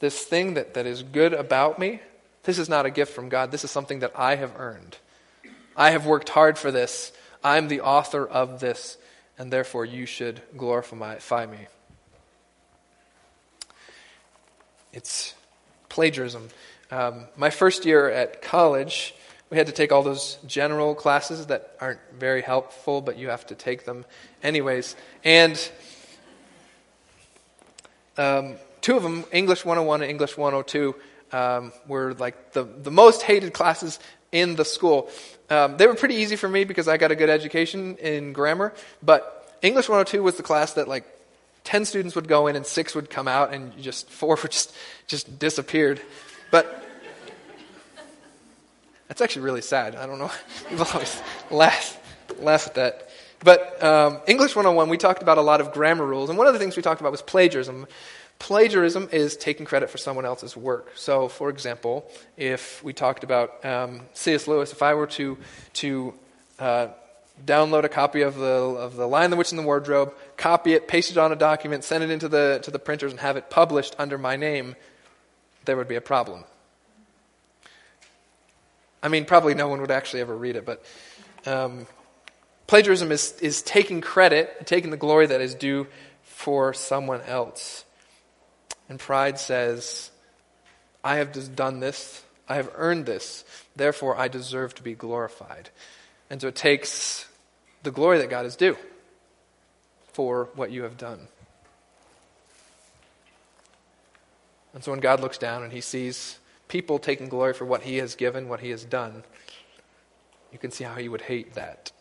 this 0.00 0.22
thing 0.22 0.54
that, 0.54 0.74
that 0.74 0.86
is 0.86 1.02
good 1.02 1.32
about 1.32 1.78
me, 1.78 2.00
this 2.44 2.58
is 2.58 2.68
not 2.68 2.86
a 2.86 2.90
gift 2.90 3.12
from 3.12 3.28
God. 3.28 3.50
This 3.50 3.64
is 3.64 3.70
something 3.70 3.98
that 4.00 4.12
I 4.14 4.36
have 4.36 4.52
earned. 4.58 4.96
I 5.78 5.92
have 5.92 6.06
worked 6.06 6.30
hard 6.30 6.58
for 6.58 6.72
this. 6.72 7.12
I'm 7.42 7.68
the 7.68 7.82
author 7.82 8.26
of 8.26 8.58
this, 8.58 8.98
and 9.38 9.52
therefore 9.52 9.84
you 9.84 10.06
should 10.06 10.42
glorify 10.56 11.46
me. 11.46 11.68
It's 14.92 15.34
plagiarism. 15.88 16.48
Um, 16.90 17.26
my 17.36 17.50
first 17.50 17.86
year 17.86 18.10
at 18.10 18.42
college, 18.42 19.14
we 19.50 19.56
had 19.56 19.68
to 19.68 19.72
take 19.72 19.92
all 19.92 20.02
those 20.02 20.38
general 20.48 20.96
classes 20.96 21.46
that 21.46 21.76
aren't 21.80 22.00
very 22.18 22.42
helpful, 22.42 23.00
but 23.00 23.16
you 23.16 23.28
have 23.28 23.46
to 23.46 23.54
take 23.54 23.84
them 23.84 24.04
anyways. 24.42 24.96
And 25.22 25.70
um, 28.16 28.56
two 28.80 28.96
of 28.96 29.04
them, 29.04 29.24
English 29.30 29.64
101 29.64 30.02
and 30.02 30.10
English 30.10 30.36
102, 30.36 30.96
um, 31.30 31.72
were 31.86 32.14
like 32.14 32.52
the, 32.52 32.64
the 32.64 32.90
most 32.90 33.22
hated 33.22 33.52
classes 33.52 34.00
in 34.32 34.56
the 34.56 34.64
school. 34.64 35.08
Um, 35.50 35.76
they 35.76 35.86
were 35.86 35.94
pretty 35.94 36.16
easy 36.16 36.36
for 36.36 36.48
me 36.48 36.64
because 36.64 36.88
I 36.88 36.96
got 36.96 37.10
a 37.10 37.16
good 37.16 37.30
education 37.30 37.96
in 37.96 38.32
grammar, 38.32 38.74
but 39.02 39.56
English 39.62 39.88
102 39.88 40.22
was 40.22 40.36
the 40.36 40.42
class 40.42 40.74
that 40.74 40.88
like 40.88 41.04
10 41.64 41.84
students 41.84 42.14
would 42.14 42.28
go 42.28 42.46
in 42.46 42.56
and 42.56 42.66
six 42.66 42.94
would 42.94 43.10
come 43.10 43.28
out 43.28 43.52
and 43.52 43.76
just 43.80 44.10
four 44.10 44.36
just, 44.36 44.74
just 45.06 45.38
disappeared. 45.38 46.00
But 46.50 46.84
that's 49.08 49.20
actually 49.20 49.42
really 49.42 49.62
sad. 49.62 49.96
I 49.96 50.06
don't 50.06 50.18
know. 50.18 50.30
People 50.68 50.86
always 50.92 51.20
laugh, 51.50 51.98
laugh 52.38 52.66
at 52.68 52.74
that. 52.74 53.10
But 53.40 53.82
um, 53.82 54.20
English 54.26 54.54
101, 54.56 54.88
we 54.88 54.96
talked 54.96 55.22
about 55.22 55.38
a 55.38 55.42
lot 55.42 55.60
of 55.60 55.72
grammar 55.72 56.04
rules, 56.04 56.28
and 56.28 56.38
one 56.38 56.46
of 56.46 56.52
the 56.52 56.58
things 56.58 56.76
we 56.76 56.82
talked 56.82 57.00
about 57.00 57.12
was 57.12 57.22
plagiarism. 57.22 57.86
Plagiarism 58.38 59.08
is 59.10 59.36
taking 59.36 59.66
credit 59.66 59.90
for 59.90 59.98
someone 59.98 60.24
else's 60.24 60.56
work. 60.56 60.92
So, 60.94 61.28
for 61.28 61.50
example, 61.50 62.08
if 62.36 62.82
we 62.84 62.92
talked 62.92 63.24
about 63.24 63.64
um, 63.64 64.02
C.S. 64.14 64.46
Lewis, 64.46 64.72
if 64.72 64.80
I 64.80 64.94
were 64.94 65.08
to, 65.08 65.38
to 65.74 66.14
uh, 66.58 66.88
download 67.44 67.84
a 67.84 67.88
copy 67.88 68.22
of 68.22 68.36
the, 68.36 68.46
of 68.46 68.96
the 68.96 69.06
Lion, 69.06 69.30
the 69.30 69.36
Witch, 69.36 69.50
and 69.50 69.58
the 69.58 69.64
Wardrobe, 69.64 70.14
copy 70.36 70.74
it, 70.74 70.86
paste 70.86 71.10
it 71.10 71.18
on 71.18 71.32
a 71.32 71.36
document, 71.36 71.82
send 71.82 72.04
it 72.04 72.10
into 72.10 72.28
the, 72.28 72.60
to 72.62 72.70
the 72.70 72.78
printers, 72.78 73.10
and 73.10 73.20
have 73.20 73.36
it 73.36 73.50
published 73.50 73.96
under 73.98 74.16
my 74.18 74.36
name, 74.36 74.76
there 75.64 75.76
would 75.76 75.88
be 75.88 75.96
a 75.96 76.00
problem. 76.00 76.44
I 79.02 79.08
mean, 79.08 79.24
probably 79.24 79.54
no 79.54 79.68
one 79.68 79.80
would 79.80 79.90
actually 79.90 80.20
ever 80.20 80.36
read 80.36 80.56
it, 80.56 80.64
but 80.64 80.84
um, 81.46 81.86
plagiarism 82.66 83.12
is, 83.12 83.32
is 83.40 83.62
taking 83.62 84.00
credit, 84.00 84.66
taking 84.66 84.90
the 84.90 84.96
glory 84.96 85.26
that 85.26 85.40
is 85.40 85.54
due 85.54 85.86
for 86.22 86.72
someone 86.72 87.20
else. 87.22 87.84
And 88.88 88.98
pride 88.98 89.38
says, 89.38 90.10
I 91.04 91.16
have 91.16 91.54
done 91.54 91.80
this, 91.80 92.24
I 92.48 92.56
have 92.56 92.70
earned 92.74 93.06
this, 93.06 93.44
therefore 93.76 94.18
I 94.18 94.28
deserve 94.28 94.74
to 94.76 94.82
be 94.82 94.94
glorified. 94.94 95.70
And 96.30 96.40
so 96.40 96.48
it 96.48 96.54
takes 96.54 97.26
the 97.82 97.90
glory 97.90 98.18
that 98.18 98.30
God 98.30 98.46
is 98.46 98.56
due 98.56 98.76
for 100.12 100.48
what 100.54 100.70
you 100.70 100.82
have 100.82 100.96
done. 100.96 101.28
And 104.74 104.84
so 104.84 104.90
when 104.90 105.00
God 105.00 105.20
looks 105.20 105.38
down 105.38 105.62
and 105.62 105.72
he 105.72 105.80
sees 105.80 106.38
people 106.68 106.98
taking 106.98 107.28
glory 107.28 107.54
for 107.54 107.64
what 107.64 107.82
he 107.82 107.96
has 107.96 108.14
given, 108.14 108.48
what 108.48 108.60
he 108.60 108.70
has 108.70 108.84
done, 108.84 109.24
you 110.52 110.58
can 110.58 110.70
see 110.70 110.84
how 110.84 110.94
he 110.94 111.08
would 111.08 111.22
hate 111.22 111.54
that. 111.54 111.92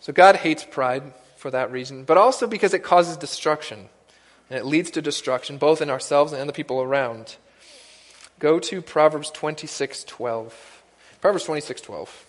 So 0.00 0.12
God 0.12 0.36
hates 0.36 0.64
pride 0.64 1.02
for 1.36 1.50
that 1.50 1.72
reason, 1.72 2.04
but 2.04 2.16
also 2.16 2.46
because 2.46 2.74
it 2.74 2.82
causes 2.82 3.16
destruction. 3.16 3.88
And 4.50 4.58
it 4.58 4.64
leads 4.64 4.90
to 4.92 5.02
destruction, 5.02 5.58
both 5.58 5.82
in 5.82 5.90
ourselves 5.90 6.32
and 6.32 6.48
the 6.48 6.54
people 6.54 6.80
around. 6.80 7.36
Go 8.38 8.58
to 8.60 8.80
Proverbs 8.80 9.30
26:12. 9.30 10.52
Proverbs 11.20 11.44
26:12. 11.44 12.24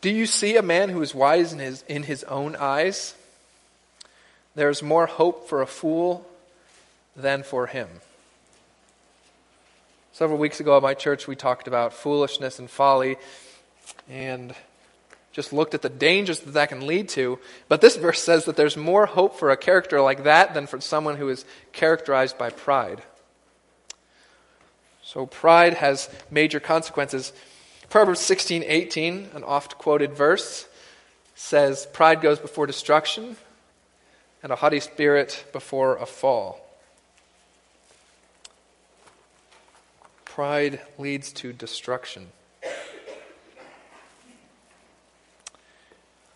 Do 0.00 0.10
you 0.10 0.26
see 0.26 0.56
a 0.56 0.62
man 0.62 0.90
who 0.90 1.02
is 1.02 1.14
wise 1.14 1.52
in 1.52 1.58
his, 1.58 1.82
in 1.88 2.04
his 2.04 2.22
own 2.24 2.54
eyes? 2.56 3.14
There's 4.58 4.82
more 4.82 5.06
hope 5.06 5.48
for 5.48 5.62
a 5.62 5.68
fool 5.68 6.28
than 7.14 7.44
for 7.44 7.68
him. 7.68 7.86
Several 10.10 10.36
weeks 10.36 10.58
ago 10.58 10.76
at 10.76 10.82
my 10.82 10.94
church, 10.94 11.28
we 11.28 11.36
talked 11.36 11.68
about 11.68 11.92
foolishness 11.92 12.58
and 12.58 12.68
folly 12.68 13.18
and 14.10 14.52
just 15.30 15.52
looked 15.52 15.74
at 15.74 15.82
the 15.82 15.88
dangers 15.88 16.40
that 16.40 16.54
that 16.54 16.70
can 16.70 16.88
lead 16.88 17.08
to. 17.10 17.38
But 17.68 17.80
this 17.80 17.94
verse 17.94 18.20
says 18.20 18.46
that 18.46 18.56
there's 18.56 18.76
more 18.76 19.06
hope 19.06 19.38
for 19.38 19.52
a 19.52 19.56
character 19.56 20.00
like 20.00 20.24
that 20.24 20.54
than 20.54 20.66
for 20.66 20.80
someone 20.80 21.14
who 21.14 21.28
is 21.28 21.44
characterized 21.70 22.36
by 22.36 22.50
pride. 22.50 23.00
So 25.04 25.26
pride 25.26 25.74
has 25.74 26.10
major 26.32 26.58
consequences. 26.58 27.32
Proverbs 27.90 28.18
16:18, 28.18 29.36
an 29.36 29.44
oft 29.44 29.78
quoted 29.78 30.14
verse, 30.14 30.66
says, 31.36 31.86
Pride 31.92 32.20
goes 32.20 32.40
before 32.40 32.66
destruction, 32.66 33.36
and 34.42 34.52
a 34.52 34.56
haughty 34.56 34.80
spirit 34.80 35.44
before 35.52 35.96
a 35.96 36.06
fall. 36.06 36.60
Pride 40.24 40.80
leads 40.98 41.32
to 41.32 41.52
destruction. 41.52 42.28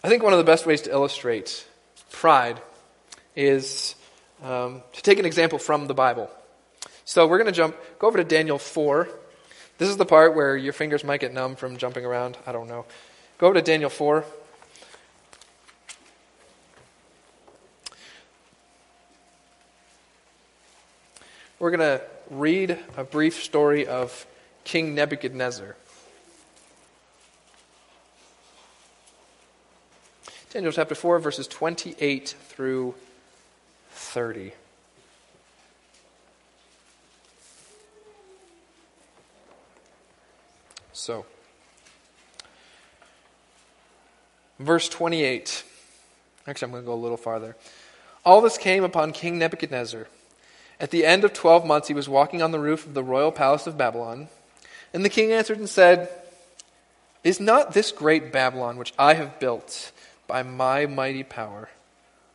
I 0.05 0.09
think 0.09 0.25
one 0.25 0.33
of 0.33 0.39
the 0.39 0.45
best 0.45 0.67
ways 0.67 0.83
to 0.83 0.91
illustrate 0.91 1.67
pride 2.11 2.61
is 3.37 3.95
um, 4.43 4.83
to 4.93 5.03
take 5.03 5.19
an 5.19 5.25
example 5.25 5.59
from 5.59 5.87
the 5.87 5.95
Bible. 5.95 6.29
So 7.05 7.27
we're 7.27 7.39
going 7.39 7.47
to 7.47 7.53
jump, 7.53 7.77
go 7.99 8.09
over 8.09 8.19
to 8.19 8.25
Daniel 8.25 8.59
4. 8.59 9.09
This 9.79 9.89
is 9.89 9.97
the 9.97 10.05
part 10.05 10.35
where 10.35 10.57
your 10.57 10.73
fingers 10.73 11.05
might 11.05 11.21
get 11.21 11.33
numb 11.33 11.57
from 11.57 11.77
jumping 11.77 12.05
around. 12.05 12.37
I 12.47 12.53
don't 12.53 12.69
know. 12.69 12.85
Go 13.39 13.47
over 13.47 13.55
to 13.55 13.63
Daniel 13.63 13.91
4. 13.91 14.25
We're 21.63 21.71
going 21.71 21.99
to 21.99 22.05
read 22.29 22.77
a 22.97 23.05
brief 23.05 23.41
story 23.41 23.87
of 23.87 24.27
King 24.65 24.97
Nebuchadnezzar. 24.97 25.77
Daniel 30.51 30.73
chapter 30.73 30.97
4, 30.97 31.21
verses 31.21 31.47
28 31.47 32.35
through 32.49 32.97
30. 33.93 34.51
So, 40.93 41.25
verse 44.59 44.89
28. 44.89 45.63
Actually, 46.49 46.67
I'm 46.67 46.73
going 46.73 46.83
to 46.83 46.87
go 46.87 46.95
a 46.95 46.97
little 46.97 47.17
farther. 47.17 47.55
All 48.25 48.41
this 48.41 48.59
came 48.59 48.83
upon 48.83 49.13
King 49.13 49.39
Nebuchadnezzar. 49.39 50.09
At 50.83 50.91
the 50.91 51.07
end 51.07 51.23
of 51.23 51.33
twelve 51.33 51.65
months, 51.65 51.87
he 51.87 51.95
was 51.95 52.09
walking 52.09 52.43
on 52.43 52.51
the 52.51 52.59
roof 52.59 52.85
of 52.85 52.93
the 52.93 53.05
royal 53.05 53.31
palace 53.31 53.69
of 53.69 53.79
Babylon. 53.79 54.27
And 54.93 55.05
the 55.05 55.09
king 55.09 55.33
answered 55.33 55.59
and 55.59 55.69
said, 55.69 56.11
Is 57.23 57.39
not 57.39 57.73
this 57.73 57.93
great 57.93 58.33
Babylon, 58.33 58.77
which 58.77 58.93
I 58.99 59.15
have 59.15 59.39
built 59.39 59.93
by 60.27 60.43
my 60.43 60.87
mighty 60.87 61.23
power, 61.23 61.69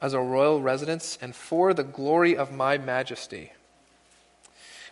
as 0.01 0.13
a 0.13 0.21
royal 0.21 0.61
residence 0.61 1.17
and 1.21 1.35
for 1.35 1.73
the 1.73 1.83
glory 1.83 2.37
of 2.37 2.53
my 2.53 2.77
majesty? 2.77 3.51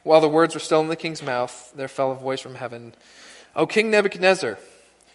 While 0.03 0.19
the 0.19 0.27
words 0.27 0.53
were 0.53 0.59
still 0.59 0.81
in 0.81 0.89
the 0.89 0.97
king's 0.97 1.23
mouth, 1.23 1.71
there 1.75 1.87
fell 1.87 2.11
a 2.11 2.15
voice 2.15 2.41
from 2.41 2.55
heaven 2.55 2.93
O 3.55 3.65
King 3.65 3.89
Nebuchadnezzar, 3.89 4.59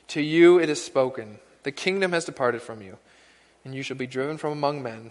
to 0.09 0.23
you 0.23 0.59
it 0.59 0.70
is 0.70 0.82
spoken, 0.82 1.40
the 1.62 1.70
kingdom 1.70 2.12
has 2.12 2.25
departed 2.25 2.62
from 2.62 2.80
you, 2.80 2.97
and 3.66 3.75
you 3.75 3.82
shall 3.82 3.99
be 3.99 4.06
driven 4.06 4.38
from 4.38 4.52
among 4.52 4.82
men, 4.82 5.11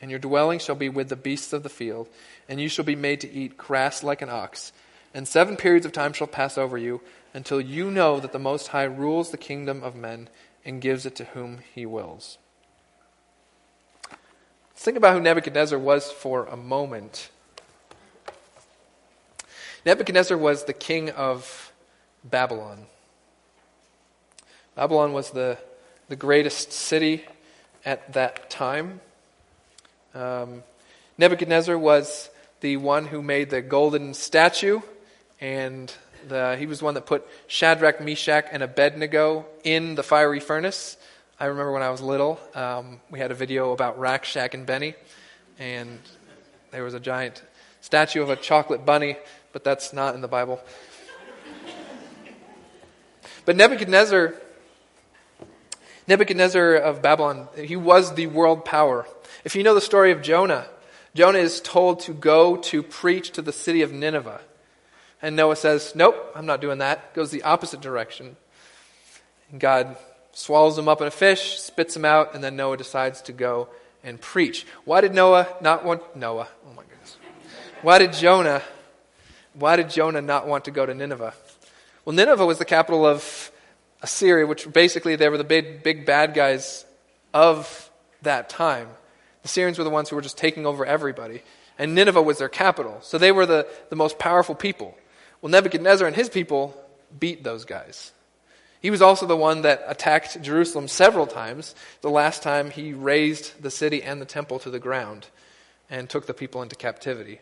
and 0.00 0.10
your 0.10 0.20
dwelling 0.20 0.58
shall 0.58 0.74
be 0.74 0.88
with 0.88 1.08
the 1.08 1.16
beasts 1.16 1.52
of 1.52 1.62
the 1.62 1.68
field, 1.68 2.08
and 2.48 2.60
you 2.60 2.68
shall 2.68 2.84
be 2.84 2.96
made 2.96 3.20
to 3.20 3.30
eat 3.30 3.56
grass 3.56 4.02
like 4.02 4.22
an 4.22 4.30
ox. 4.30 4.72
And 5.12 5.26
seven 5.26 5.56
periods 5.56 5.84
of 5.84 5.92
time 5.92 6.12
shall 6.12 6.26
pass 6.26 6.56
over 6.56 6.78
you, 6.78 7.00
until 7.34 7.60
you 7.60 7.90
know 7.90 8.20
that 8.20 8.32
the 8.32 8.38
Most 8.38 8.68
High 8.68 8.84
rules 8.84 9.30
the 9.30 9.36
kingdom 9.36 9.82
of 9.82 9.94
men 9.94 10.28
and 10.64 10.80
gives 10.80 11.06
it 11.06 11.14
to 11.16 11.24
whom 11.24 11.58
he 11.74 11.86
wills. 11.86 12.38
Let's 14.70 14.82
think 14.82 14.96
about 14.96 15.14
who 15.14 15.20
Nebuchadnezzar 15.20 15.78
was 15.78 16.10
for 16.10 16.46
a 16.46 16.56
moment. 16.56 17.30
Nebuchadnezzar 19.84 20.36
was 20.36 20.64
the 20.64 20.72
king 20.72 21.10
of 21.10 21.72
Babylon. 22.24 22.86
Babylon 24.74 25.12
was 25.12 25.30
the, 25.30 25.58
the 26.08 26.16
greatest 26.16 26.72
city 26.72 27.24
at 27.84 28.12
that 28.12 28.50
time. 28.50 29.00
Um, 30.14 30.62
Nebuchadnezzar 31.18 31.78
was 31.78 32.30
the 32.60 32.76
one 32.76 33.06
who 33.06 33.22
made 33.22 33.50
the 33.50 33.62
golden 33.62 34.14
statue, 34.14 34.80
and 35.40 35.92
the, 36.28 36.56
he 36.58 36.66
was 36.66 36.80
the 36.80 36.84
one 36.84 36.94
that 36.94 37.06
put 37.06 37.26
Shadrach, 37.46 38.00
Meshach, 38.00 38.46
and 38.50 38.62
Abednego 38.62 39.46
in 39.64 39.94
the 39.94 40.02
fiery 40.02 40.40
furnace. 40.40 40.96
I 41.38 41.46
remember 41.46 41.72
when 41.72 41.82
I 41.82 41.90
was 41.90 42.00
little, 42.00 42.40
um, 42.54 43.00
we 43.10 43.18
had 43.18 43.30
a 43.30 43.34
video 43.34 43.72
about 43.72 43.98
Rack, 43.98 44.26
and 44.54 44.66
Benny, 44.66 44.94
and 45.58 45.98
there 46.70 46.84
was 46.84 46.94
a 46.94 47.00
giant 47.00 47.42
statue 47.80 48.22
of 48.22 48.30
a 48.30 48.36
chocolate 48.36 48.84
bunny, 48.84 49.16
but 49.52 49.64
that's 49.64 49.92
not 49.92 50.14
in 50.14 50.20
the 50.20 50.28
Bible. 50.28 50.60
But 53.44 53.56
Nebuchadnezzar, 53.56 54.34
Nebuchadnezzar 56.10 56.74
of 56.74 57.02
Babylon, 57.02 57.46
he 57.56 57.76
was 57.76 58.14
the 58.14 58.26
world 58.26 58.64
power. 58.64 59.06
If 59.44 59.54
you 59.54 59.62
know 59.62 59.76
the 59.76 59.80
story 59.80 60.10
of 60.10 60.22
Jonah, 60.22 60.66
Jonah 61.14 61.38
is 61.38 61.60
told 61.60 62.00
to 62.00 62.12
go 62.12 62.56
to 62.56 62.82
preach 62.82 63.30
to 63.30 63.42
the 63.42 63.52
city 63.52 63.82
of 63.82 63.92
Nineveh. 63.92 64.40
And 65.22 65.36
Noah 65.36 65.54
says, 65.54 65.92
Nope, 65.94 66.32
I'm 66.34 66.46
not 66.46 66.60
doing 66.60 66.78
that. 66.78 67.14
Goes 67.14 67.30
the 67.30 67.44
opposite 67.44 67.80
direction. 67.80 68.36
And 69.52 69.60
God 69.60 69.96
swallows 70.32 70.76
him 70.76 70.88
up 70.88 71.00
in 71.00 71.06
a 71.06 71.12
fish, 71.12 71.60
spits 71.60 71.94
him 71.94 72.04
out, 72.04 72.34
and 72.34 72.42
then 72.42 72.56
Noah 72.56 72.76
decides 72.76 73.22
to 73.22 73.32
go 73.32 73.68
and 74.02 74.20
preach. 74.20 74.66
Why 74.84 75.00
did 75.00 75.14
Noah 75.14 75.46
not 75.60 75.84
want 75.84 76.16
Noah? 76.16 76.48
Oh 76.66 76.72
my 76.74 76.82
goodness. 76.82 77.18
Why 77.82 77.98
did 77.98 78.14
Jonah 78.14 78.62
why 79.54 79.76
did 79.76 79.90
Jonah 79.90 80.22
not 80.22 80.48
want 80.48 80.64
to 80.64 80.72
go 80.72 80.86
to 80.86 80.94
Nineveh? 80.94 81.34
Well, 82.04 82.14
Nineveh 82.16 82.46
was 82.46 82.58
the 82.58 82.64
capital 82.64 83.06
of 83.06 83.49
Assyria, 84.02 84.46
which 84.46 84.70
basically 84.72 85.16
they 85.16 85.28
were 85.28 85.38
the 85.38 85.44
big, 85.44 85.82
big 85.82 86.06
bad 86.06 86.34
guys 86.34 86.84
of 87.34 87.90
that 88.22 88.48
time. 88.48 88.88
The 89.42 89.48
Syrians 89.48 89.78
were 89.78 89.84
the 89.84 89.90
ones 89.90 90.08
who 90.08 90.16
were 90.16 90.22
just 90.22 90.38
taking 90.38 90.66
over 90.66 90.84
everybody. 90.84 91.42
And 91.78 91.94
Nineveh 91.94 92.22
was 92.22 92.38
their 92.38 92.48
capital. 92.48 92.98
So 93.02 93.18
they 93.18 93.32
were 93.32 93.46
the, 93.46 93.66
the 93.88 93.96
most 93.96 94.18
powerful 94.18 94.54
people. 94.54 94.96
Well, 95.40 95.50
Nebuchadnezzar 95.50 96.06
and 96.06 96.16
his 96.16 96.28
people 96.28 96.76
beat 97.18 97.42
those 97.42 97.64
guys. 97.64 98.12
He 98.80 98.90
was 98.90 99.02
also 99.02 99.26
the 99.26 99.36
one 99.36 99.62
that 99.62 99.84
attacked 99.86 100.40
Jerusalem 100.42 100.88
several 100.88 101.26
times. 101.26 101.74
The 102.00 102.10
last 102.10 102.42
time 102.42 102.70
he 102.70 102.92
razed 102.92 103.62
the 103.62 103.70
city 103.70 104.02
and 104.02 104.20
the 104.20 104.26
temple 104.26 104.58
to 104.60 104.70
the 104.70 104.78
ground 104.78 105.26
and 105.90 106.08
took 106.08 106.26
the 106.26 106.34
people 106.34 106.62
into 106.62 106.76
captivity. 106.76 107.40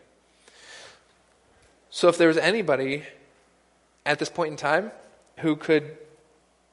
So, 1.91 2.07
if 2.07 2.17
there 2.17 2.27
was 2.27 2.37
anybody 2.37 3.03
at 4.05 4.19
this 4.19 4.29
point 4.29 4.51
in 4.51 4.57
time 4.57 4.91
who 5.37 5.55
could 5.55 5.97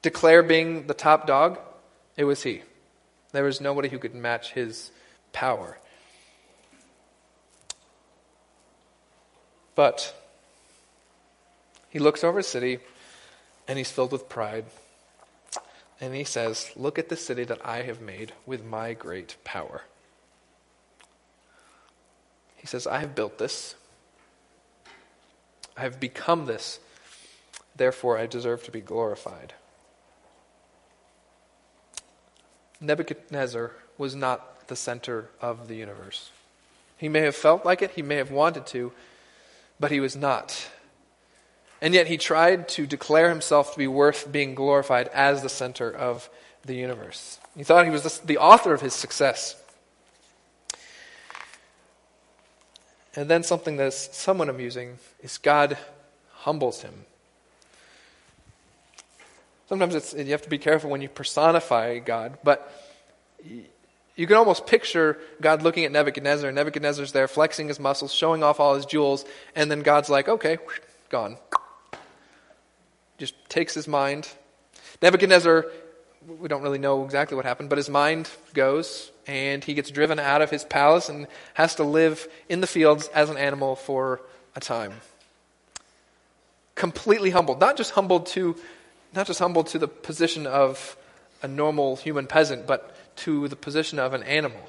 declare 0.03 0.43
being 0.43 0.87
the 0.87 0.95
top 0.95 1.27
dog, 1.27 1.59
it 2.17 2.25
was 2.25 2.43
he. 2.43 2.63
There 3.33 3.45
was 3.45 3.61
nobody 3.61 3.89
who 3.89 3.99
could 3.99 4.15
match 4.15 4.53
his 4.53 4.91
power. 5.33 5.79
But 9.75 10.15
he 11.91 11.99
looks 11.99 12.25
over 12.25 12.39
a 12.39 12.43
city 12.43 12.79
and 13.69 13.79
he's 13.79 13.91
filled 13.91 14.13
with 14.13 14.29
pride. 14.29 14.65
And 16.01 16.15
he 16.15 16.25
says, 16.25 16.71
Look 16.77 16.99
at 16.99 17.09
the 17.09 17.17
city 17.17 17.45
that 17.45 17.65
I 17.65 17.83
have 17.83 18.01
made 18.01 18.33
with 18.45 18.65
my 18.65 18.95
great 18.95 19.37
power. 19.45 19.83
He 22.57 22.67
says, 22.67 22.87
I 22.87 22.99
have 22.99 23.15
built 23.15 23.39
this. 23.39 23.75
I 25.77 25.83
have 25.83 26.01
become 26.01 26.47
this. 26.47 26.81
Therefore, 27.77 28.19
I 28.19 28.27
deserve 28.27 28.65
to 28.65 28.71
be 28.71 28.81
glorified. 28.81 29.53
Nebuchadnezzar 32.81 33.73
was 33.99 34.15
not 34.15 34.69
the 34.69 34.77
center 34.77 35.31
of 35.41 35.69
the 35.69 35.77
universe. 35.77 36.31
He 36.97 37.09
may 37.09 37.21
have 37.21 37.37
felt 37.37 37.65
like 37.65 37.83
it, 37.83 37.93
he 37.93 38.03
may 38.03 38.17
have 38.17 38.31
wanted 38.31 38.67
to, 38.69 38.93
but 39.79 39.91
he 39.91 40.01
was 40.01 40.17
not. 40.17 40.69
And 41.81 41.93
yet 41.93 42.07
he 42.07 42.17
tried 42.17 42.69
to 42.71 42.87
declare 42.87 43.29
himself 43.29 43.73
to 43.73 43.79
be 43.79 43.87
worth 43.87 44.33
being 44.33 44.55
glorified 44.55 45.09
as 45.09 45.43
the 45.43 45.49
center 45.49 45.91
of 45.91 46.31
the 46.65 46.75
universe. 46.75 47.39
He 47.57 47.65
thought 47.65 47.85
he 47.85 47.91
was 47.91 48.21
the 48.21 48.39
author 48.39 48.73
of 48.73 48.81
his 48.81 48.95
success. 48.95 49.63
And 53.15 53.31
then 53.31 53.43
something 53.43 53.77
that's 53.77 54.17
somewhat 54.17 54.49
amusing 54.49 54.99
is 55.23 55.39
God 55.39 55.79
humbles 56.33 56.83
him. 56.83 57.05
Sometimes 59.69 59.95
it's, 59.95 60.15
you 60.15 60.27
have 60.27 60.43
to 60.43 60.51
be 60.51 60.59
careful 60.59 60.91
when 60.91 61.03
you 61.03 61.09
personify 61.09 61.99
God, 61.99 62.39
but 62.45 62.73
you 64.17 64.27
can 64.27 64.37
almost 64.37 64.67
picture 64.67 65.19
God 65.41 65.63
looking 65.63 65.85
at 65.85 65.93
Nebuchadnezzar, 65.93 66.49
and 66.49 66.57
Nebuchadnezzar's 66.57 67.13
there 67.13 67.29
flexing 67.29 67.69
his 67.69 67.81
muscles, 67.81 68.15
showing 68.15 68.43
off 68.43 68.61
all 68.61 68.75
his 68.75 68.87
jewels, 68.87 69.25
and 69.55 69.71
then 69.71 69.81
God's 69.81 70.09
like, 70.09 70.29
okay, 70.29 70.59
gone. 71.09 71.37
Just 73.19 73.35
takes 73.49 73.75
his 73.75 73.89
mind. 73.89 74.29
Nebuchadnezzar, 75.03 75.67
we 76.27 76.49
don't 76.49 76.63
really 76.63 76.79
know 76.79 77.05
exactly 77.05 77.37
what 77.37 77.45
happened, 77.45 77.69
but 77.69 77.79
his 77.79 77.91
mind 77.91 78.31
goes, 78.55 79.11
and 79.27 79.65
he 79.65 79.75
gets 79.75 79.91
driven 79.91 80.19
out 80.19 80.43
of 80.43 80.51
his 80.51 80.65
palace 80.65 81.09
and 81.09 81.27
has 81.55 81.75
to 81.75 81.85
live 81.85 82.29
in 82.49 82.61
the 82.61 82.67
fields 82.67 83.09
as 83.09 83.31
an 83.31 83.37
animal 83.37 83.75
for 83.75 84.23
a 84.55 84.61
time. 84.61 84.93
Completely 86.75 87.31
humbled. 87.31 87.59
Not 87.59 87.77
just 87.77 87.91
humbled 87.93 88.27
to 88.27 88.57
not 89.17 89.27
just 89.27 89.39
humble 89.39 89.65
to 89.65 89.79
the 89.79 89.89
position 89.89 90.47
of 90.47 90.97
a 91.43 91.49
normal 91.49 91.97
human 91.97 92.27
peasant, 92.27 92.67
but 92.67 92.95
to 93.17 93.49
the 93.49 93.57
position 93.57 93.99
of 93.99 94.13
an 94.13 94.23
animal. 94.23 94.69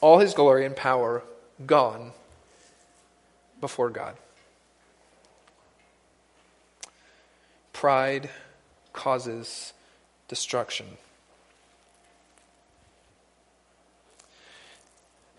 All 0.00 0.18
his 0.18 0.34
glory 0.34 0.66
and 0.66 0.76
power 0.76 1.22
gone 1.64 2.12
before 3.60 3.88
God. 3.88 4.16
Pride 7.72 8.28
causes 8.92 9.72
destruction. 10.28 10.86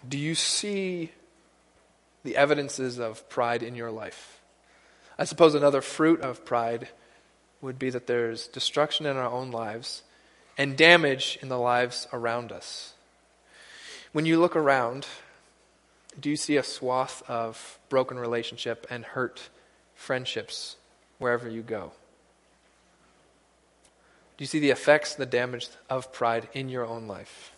Do 0.08 0.18
you 0.18 0.36
see 0.36 1.12
the 2.24 2.36
evidences 2.36 3.00
of 3.00 3.28
pride 3.30 3.62
in 3.63 3.76
your 3.76 3.91
life? 3.91 4.41
I 5.17 5.23
suppose 5.23 5.56
another 5.56 5.82
fruit 5.82 6.21
of 6.21 6.45
pride 6.45 6.89
would 7.62 7.80
be 7.80 7.89
that 7.89 8.08
there's 8.08 8.47
destruction 8.47 9.06
in 9.06 9.17
our 9.17 9.30
own 9.30 9.51
lives 9.51 10.04
and 10.58 10.78
damage 10.78 11.39
in 11.41 11.49
the 11.49 11.58
lives 11.58 12.08
around 12.13 12.51
us. 12.51 12.93
When 14.12 14.25
you 14.25 14.39
look 14.39 14.56
around, 14.56 15.08
do 16.19 16.30
you 16.30 16.38
see 16.38 16.58
a 16.58 16.63
swath 16.63 17.23
of 17.30 17.80
broken 17.89 18.17
relationship 18.17 18.88
and 18.89 19.04
hurt 19.04 19.49
friendships 19.95 20.78
wherever 21.17 21.49
you 21.49 21.62
go? 21.62 21.91
Do 24.38 24.43
you 24.43 24.47
see 24.47 24.60
the 24.60 24.71
effects, 24.71 25.15
and 25.15 25.21
the 25.21 25.25
damage 25.25 25.69
of 25.89 26.12
pride 26.12 26.49
in 26.54 26.67
your 26.67 26.86
own 26.86 27.08
life? 27.08 27.51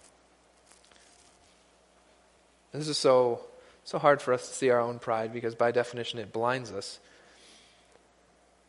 This 2.72 2.88
is 2.88 2.98
so 2.98 3.42
so 3.84 3.98
hard 3.98 4.22
for 4.22 4.34
us 4.34 4.50
to 4.50 4.54
see 4.54 4.70
our 4.70 4.82
own 4.82 5.00
pride 5.00 5.32
because 5.32 5.56
by 5.56 5.72
definition 5.72 6.20
it 6.20 6.34
blinds 6.34 6.72
us. 6.74 7.00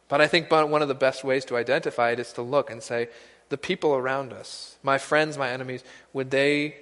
But 0.08 0.20
I 0.20 0.26
think 0.26 0.50
one 0.50 0.82
of 0.82 0.88
the 0.88 0.94
best 0.94 1.22
ways 1.22 1.44
to 1.46 1.56
identify 1.56 2.10
it 2.10 2.18
is 2.18 2.32
to 2.34 2.42
look 2.42 2.70
and 2.70 2.82
say, 2.82 3.08
the 3.50 3.58
people 3.58 3.94
around 3.94 4.32
us, 4.32 4.76
my 4.82 4.98
friends, 4.98 5.38
my 5.38 5.50
enemies, 5.50 5.84
would 6.12 6.30
they 6.30 6.76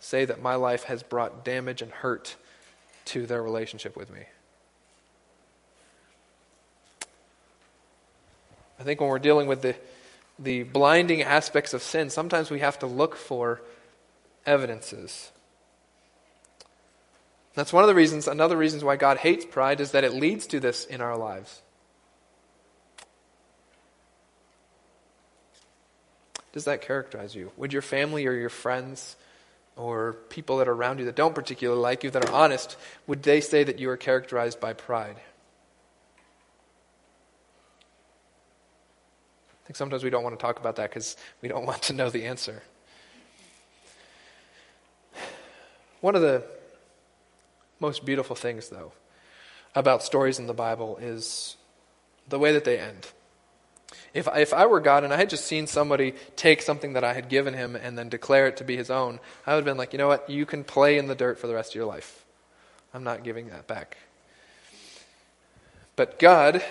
say 0.00 0.24
that 0.24 0.42
my 0.42 0.54
life 0.56 0.84
has 0.84 1.02
brought 1.02 1.44
damage 1.44 1.82
and 1.82 1.90
hurt 1.90 2.36
to 3.06 3.26
their 3.26 3.42
relationship 3.42 3.96
with 3.96 4.10
me? 4.10 4.22
I 8.78 8.84
think 8.84 9.00
when 9.00 9.10
we're 9.10 9.20
dealing 9.20 9.46
with 9.46 9.62
the, 9.62 9.76
the 10.38 10.64
blinding 10.64 11.22
aspects 11.22 11.72
of 11.72 11.82
sin, 11.82 12.10
sometimes 12.10 12.50
we 12.50 12.60
have 12.60 12.80
to 12.80 12.86
look 12.86 13.14
for 13.14 13.62
evidences. 14.44 15.30
That's 17.54 17.72
one 17.72 17.84
of 17.84 17.88
the 17.88 17.94
reasons, 17.94 18.26
another 18.26 18.56
reasons 18.56 18.82
why 18.82 18.96
God 18.96 19.18
hates 19.18 19.44
pride 19.44 19.80
is 19.80 19.92
that 19.92 20.02
it 20.02 20.14
leads 20.14 20.48
to 20.48 20.58
this 20.58 20.84
in 20.84 21.00
our 21.00 21.16
lives. 21.16 21.62
Does 26.52 26.64
that 26.64 26.82
characterize 26.82 27.34
you? 27.34 27.50
Would 27.56 27.72
your 27.72 27.82
family 27.82 28.26
or 28.26 28.32
your 28.32 28.50
friends 28.50 29.16
or 29.76 30.14
people 30.28 30.58
that 30.58 30.68
are 30.68 30.72
around 30.72 30.98
you 30.98 31.06
that 31.06 31.16
don't 31.16 31.34
particularly 31.34 31.80
like 31.80 32.04
you, 32.04 32.10
that 32.10 32.28
are 32.28 32.32
honest, 32.32 32.76
would 33.06 33.22
they 33.22 33.40
say 33.40 33.64
that 33.64 33.78
you 33.78 33.88
are 33.88 33.96
characterized 33.96 34.60
by 34.60 34.74
pride? 34.74 35.16
I 39.62 39.66
think 39.66 39.76
sometimes 39.76 40.04
we 40.04 40.10
don't 40.10 40.22
want 40.22 40.38
to 40.38 40.42
talk 40.42 40.58
about 40.58 40.76
that 40.76 40.90
because 40.90 41.16
we 41.40 41.48
don't 41.48 41.64
want 41.66 41.82
to 41.82 41.94
know 41.94 42.10
the 42.10 42.26
answer. 42.26 42.62
One 46.02 46.16
of 46.16 46.22
the 46.22 46.44
most 47.80 48.04
beautiful 48.04 48.36
things, 48.36 48.68
though, 48.68 48.92
about 49.74 50.02
stories 50.02 50.38
in 50.38 50.46
the 50.46 50.52
Bible 50.52 50.98
is 51.00 51.56
the 52.28 52.38
way 52.38 52.52
that 52.52 52.64
they 52.64 52.78
end. 52.78 53.08
If, 54.14 54.28
if 54.34 54.52
I 54.52 54.66
were 54.66 54.80
God 54.80 55.04
and 55.04 55.12
I 55.12 55.16
had 55.16 55.30
just 55.30 55.46
seen 55.46 55.66
somebody 55.66 56.14
take 56.36 56.60
something 56.60 56.92
that 56.92 57.04
I 57.04 57.14
had 57.14 57.28
given 57.28 57.54
him 57.54 57.76
and 57.76 57.96
then 57.96 58.08
declare 58.08 58.46
it 58.46 58.58
to 58.58 58.64
be 58.64 58.76
his 58.76 58.90
own, 58.90 59.20
I 59.46 59.54
would 59.54 59.60
have 59.60 59.64
been 59.64 59.78
like, 59.78 59.92
you 59.92 59.98
know 59.98 60.08
what? 60.08 60.28
You 60.28 60.44
can 60.44 60.64
play 60.64 60.98
in 60.98 61.06
the 61.06 61.14
dirt 61.14 61.38
for 61.38 61.46
the 61.46 61.54
rest 61.54 61.70
of 61.70 61.76
your 61.76 61.86
life. 61.86 62.24
I'm 62.92 63.04
not 63.04 63.24
giving 63.24 63.48
that 63.48 63.66
back. 63.66 63.96
But 65.96 66.18
God 66.18 66.62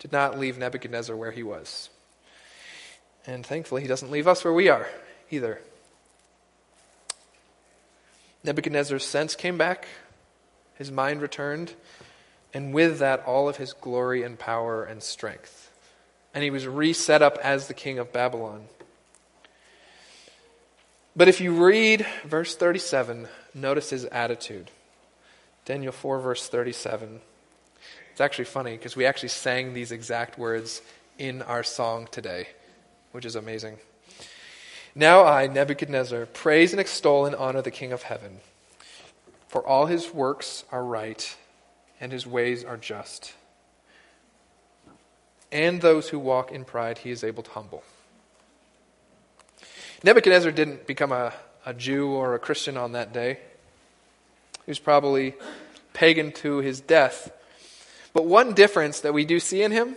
did 0.00 0.12
not 0.12 0.38
leave 0.38 0.58
Nebuchadnezzar 0.58 1.14
where 1.14 1.30
he 1.30 1.42
was. 1.42 1.90
And 3.26 3.44
thankfully, 3.44 3.82
he 3.82 3.88
doesn't 3.88 4.10
leave 4.10 4.26
us 4.26 4.42
where 4.42 4.52
we 4.52 4.68
are 4.68 4.88
either. 5.30 5.60
Nebuchadnezzar's 8.42 9.04
sense 9.04 9.36
came 9.36 9.58
back, 9.58 9.86
his 10.76 10.90
mind 10.90 11.20
returned, 11.20 11.74
and 12.54 12.72
with 12.72 12.98
that, 12.98 13.22
all 13.26 13.48
of 13.48 13.58
his 13.58 13.74
glory 13.74 14.22
and 14.22 14.38
power 14.38 14.82
and 14.82 15.02
strength. 15.02 15.59
And 16.32 16.44
he 16.44 16.50
was 16.50 16.66
reset 16.66 17.22
up 17.22 17.38
as 17.42 17.66
the 17.66 17.74
king 17.74 17.98
of 17.98 18.12
Babylon. 18.12 18.66
But 21.16 21.28
if 21.28 21.40
you 21.40 21.64
read 21.64 22.06
verse 22.24 22.54
37, 22.54 23.28
notice 23.54 23.90
his 23.90 24.04
attitude. 24.06 24.70
Daniel 25.64 25.92
4, 25.92 26.20
verse 26.20 26.48
37. 26.48 27.20
It's 28.12 28.20
actually 28.20 28.44
funny 28.44 28.76
because 28.76 28.96
we 28.96 29.06
actually 29.06 29.28
sang 29.30 29.74
these 29.74 29.92
exact 29.92 30.38
words 30.38 30.82
in 31.18 31.42
our 31.42 31.62
song 31.62 32.08
today, 32.10 32.48
which 33.12 33.24
is 33.24 33.36
amazing. 33.36 33.78
Now 34.94 35.24
I, 35.24 35.46
Nebuchadnezzar, 35.46 36.26
praise 36.26 36.72
and 36.72 36.80
extol 36.80 37.26
and 37.26 37.36
honor 37.36 37.62
the 37.62 37.70
King 37.70 37.92
of 37.92 38.02
heaven, 38.02 38.40
for 39.48 39.66
all 39.66 39.86
his 39.86 40.12
works 40.12 40.64
are 40.72 40.84
right 40.84 41.36
and 42.00 42.12
his 42.12 42.26
ways 42.26 42.64
are 42.64 42.76
just. 42.76 43.34
And 45.52 45.80
those 45.80 46.08
who 46.08 46.18
walk 46.18 46.52
in 46.52 46.64
pride, 46.64 46.98
he 46.98 47.10
is 47.10 47.24
able 47.24 47.42
to 47.42 47.50
humble. 47.50 47.82
Nebuchadnezzar 50.02 50.52
didn't 50.52 50.86
become 50.86 51.12
a, 51.12 51.32
a 51.66 51.74
Jew 51.74 52.08
or 52.08 52.34
a 52.34 52.38
Christian 52.38 52.76
on 52.76 52.92
that 52.92 53.12
day. 53.12 53.38
He 54.64 54.70
was 54.70 54.78
probably 54.78 55.34
pagan 55.92 56.32
to 56.32 56.58
his 56.58 56.80
death. 56.80 57.32
But 58.12 58.26
one 58.26 58.54
difference 58.54 59.00
that 59.00 59.12
we 59.12 59.24
do 59.24 59.40
see 59.40 59.62
in 59.62 59.72
him 59.72 59.96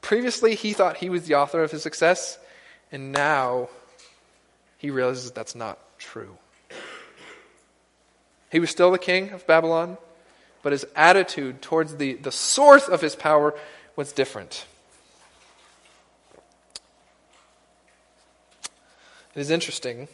previously, 0.00 0.54
he 0.54 0.72
thought 0.72 0.98
he 0.98 1.10
was 1.10 1.26
the 1.26 1.34
author 1.34 1.62
of 1.62 1.70
his 1.70 1.82
success, 1.82 2.38
and 2.92 3.10
now 3.10 3.70
he 4.78 4.90
realizes 4.90 5.30
that's 5.30 5.54
not 5.54 5.78
true. 5.98 6.36
He 8.52 8.60
was 8.60 8.70
still 8.70 8.90
the 8.90 8.98
king 8.98 9.30
of 9.30 9.46
Babylon, 9.46 9.96
but 10.62 10.72
his 10.72 10.86
attitude 10.94 11.60
towards 11.60 11.96
the, 11.96 12.14
the 12.14 12.30
source 12.30 12.86
of 12.86 13.00
his 13.00 13.16
power 13.16 13.54
was 13.96 14.12
different. 14.12 14.66
It 19.34 19.40
is 19.40 19.50
interesting. 19.50 20.08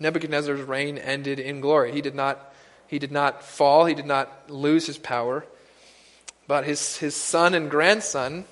Nebuchadnezzar's 0.00 0.62
reign 0.62 0.98
ended 0.98 1.38
in 1.38 1.60
glory. 1.60 1.92
He 1.92 2.00
did 2.00 2.14
not, 2.14 2.52
he 2.86 2.98
did 2.98 3.12
not 3.12 3.42
fall, 3.42 3.86
he 3.86 3.94
did 3.94 4.06
not 4.06 4.50
lose 4.50 4.86
his 4.86 4.98
power. 4.98 5.44
But 6.46 6.64
his, 6.64 6.96
his 6.96 7.14
son 7.14 7.54
and 7.54 7.70
grandson 7.70 8.44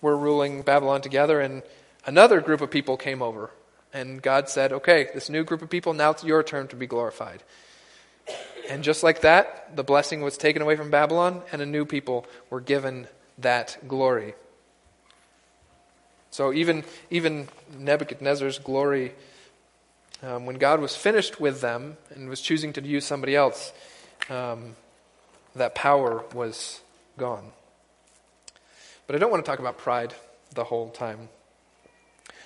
were 0.00 0.16
ruling 0.16 0.62
Babylon 0.62 1.00
together, 1.00 1.40
and 1.40 1.62
another 2.04 2.40
group 2.40 2.60
of 2.60 2.70
people 2.70 2.96
came 2.96 3.22
over. 3.22 3.50
And 3.92 4.20
God 4.20 4.48
said, 4.48 4.72
Okay, 4.72 5.08
this 5.14 5.30
new 5.30 5.44
group 5.44 5.62
of 5.62 5.70
people, 5.70 5.94
now 5.94 6.10
it's 6.10 6.22
your 6.22 6.42
turn 6.42 6.68
to 6.68 6.76
be 6.76 6.86
glorified. 6.86 7.42
And 8.68 8.84
just 8.84 9.02
like 9.02 9.22
that, 9.22 9.74
the 9.76 9.82
blessing 9.82 10.20
was 10.20 10.36
taken 10.36 10.60
away 10.60 10.76
from 10.76 10.90
Babylon, 10.90 11.42
and 11.50 11.62
a 11.62 11.66
new 11.66 11.86
people 11.86 12.26
were 12.50 12.60
given 12.60 13.08
that 13.38 13.78
glory. 13.88 14.34
So 16.38 16.52
even, 16.52 16.84
even 17.10 17.48
Nebuchadnezzar's 17.76 18.60
glory, 18.60 19.12
um, 20.22 20.46
when 20.46 20.54
God 20.54 20.78
was 20.78 20.94
finished 20.94 21.40
with 21.40 21.60
them 21.60 21.96
and 22.10 22.28
was 22.28 22.40
choosing 22.40 22.72
to 22.74 22.80
use 22.80 23.04
somebody 23.04 23.34
else, 23.34 23.72
um, 24.30 24.76
that 25.56 25.74
power 25.74 26.22
was 26.32 26.80
gone. 27.16 27.50
But 29.08 29.16
I 29.16 29.18
don't 29.18 29.32
want 29.32 29.44
to 29.44 29.50
talk 29.50 29.58
about 29.58 29.78
pride 29.78 30.14
the 30.54 30.62
whole 30.62 30.90
time. 30.90 31.28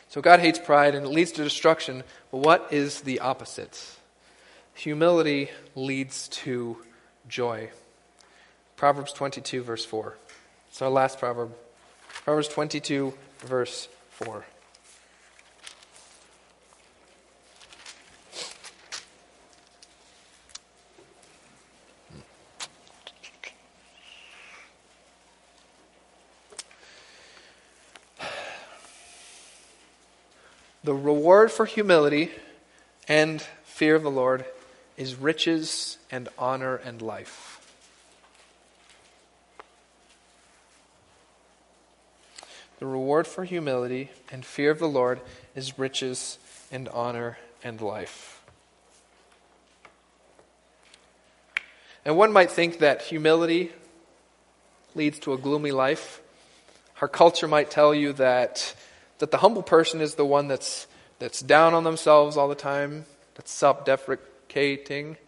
So 0.09 0.22
God 0.22 0.40
hates 0.40 0.59
pride 0.59 0.94
and 0.94 1.05
it 1.05 1.11
leads 1.11 1.33
to 1.33 1.44
destruction. 1.44 2.02
But 2.31 2.38
what 2.38 2.72
is 2.72 3.02
the 3.02 3.20
opposite? 3.20 3.94
Humility 4.72 5.50
leads 5.74 6.28
to 6.28 6.78
joy. 7.28 7.68
Proverbs 8.74 9.12
22, 9.12 9.62
verse 9.62 9.85
4. 9.85 10.16
It's 10.70 10.81
our 10.81 10.88
last 10.88 11.18
proverb. 11.18 11.52
Proverbs 12.24 12.48
22, 12.48 13.12
verse 13.42 13.88
4. 14.11 14.44
The 30.85 30.94
reward 30.94 31.52
for 31.52 31.64
humility 31.64 32.33
and 33.07 33.40
fear 33.62 33.94
of 33.94 34.02
the 34.02 34.11
Lord 34.11 34.44
is 34.96 35.14
riches 35.14 35.98
and 36.11 36.28
honor 36.37 36.74
and 36.74 37.00
life. 37.00 37.52
The 42.83 42.88
reward 42.88 43.29
for 43.29 43.45
humility 43.45 44.11
and 44.33 44.45
fear 44.45 44.73
of 44.73 44.81
the 44.81 44.88
Lord 44.88 45.21
is 45.55 45.79
riches 45.79 46.37
and 46.73 46.88
honor 46.88 47.38
and 47.62 47.81
life. 47.81 48.42
And 52.05 52.16
one 52.16 52.33
might 52.33 52.51
think 52.51 52.81
that 52.81 53.03
humility 53.03 53.71
leads 54.97 55.21
to 55.21 55.33
a 55.33 55.38
gloomy 55.38 55.71
life. 55.71 56.21
Our 57.01 57.07
culture 57.07 57.47
might 57.47 57.71
tell 57.71 57.95
you 57.95 58.14
that, 58.14 58.75
that 59.18 59.31
the 59.31 59.38
humble 59.38 59.62
person 59.62 60.01
is 60.01 60.16
the 60.16 60.27
one 60.27 60.49
that's, 60.49 60.88
that's 61.21 61.38
down 61.38 61.75
on 61.75 61.85
themselves 61.85 62.37
all 62.37 62.49
the 62.49 62.57
time, 62.57 63.05
that's 63.37 63.53
self 63.53 63.85
deprecating, 63.85 65.18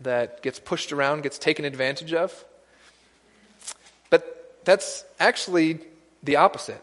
that 0.00 0.42
gets 0.42 0.60
pushed 0.60 0.92
around, 0.92 1.22
gets 1.22 1.38
taken 1.38 1.64
advantage 1.64 2.12
of. 2.12 2.44
But 4.10 4.58
that's 4.66 5.06
actually 5.18 5.80
the 6.22 6.36
opposite. 6.36 6.82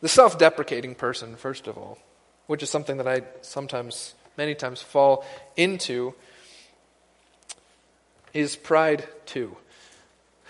The 0.00 0.08
self 0.08 0.38
deprecating 0.38 0.94
person, 0.94 1.36
first 1.36 1.66
of 1.66 1.76
all, 1.76 1.98
which 2.46 2.62
is 2.62 2.70
something 2.70 2.98
that 2.98 3.08
I 3.08 3.22
sometimes, 3.42 4.14
many 4.36 4.54
times, 4.54 4.80
fall 4.80 5.24
into, 5.56 6.14
is 8.32 8.54
pride 8.54 9.08
too. 9.26 9.56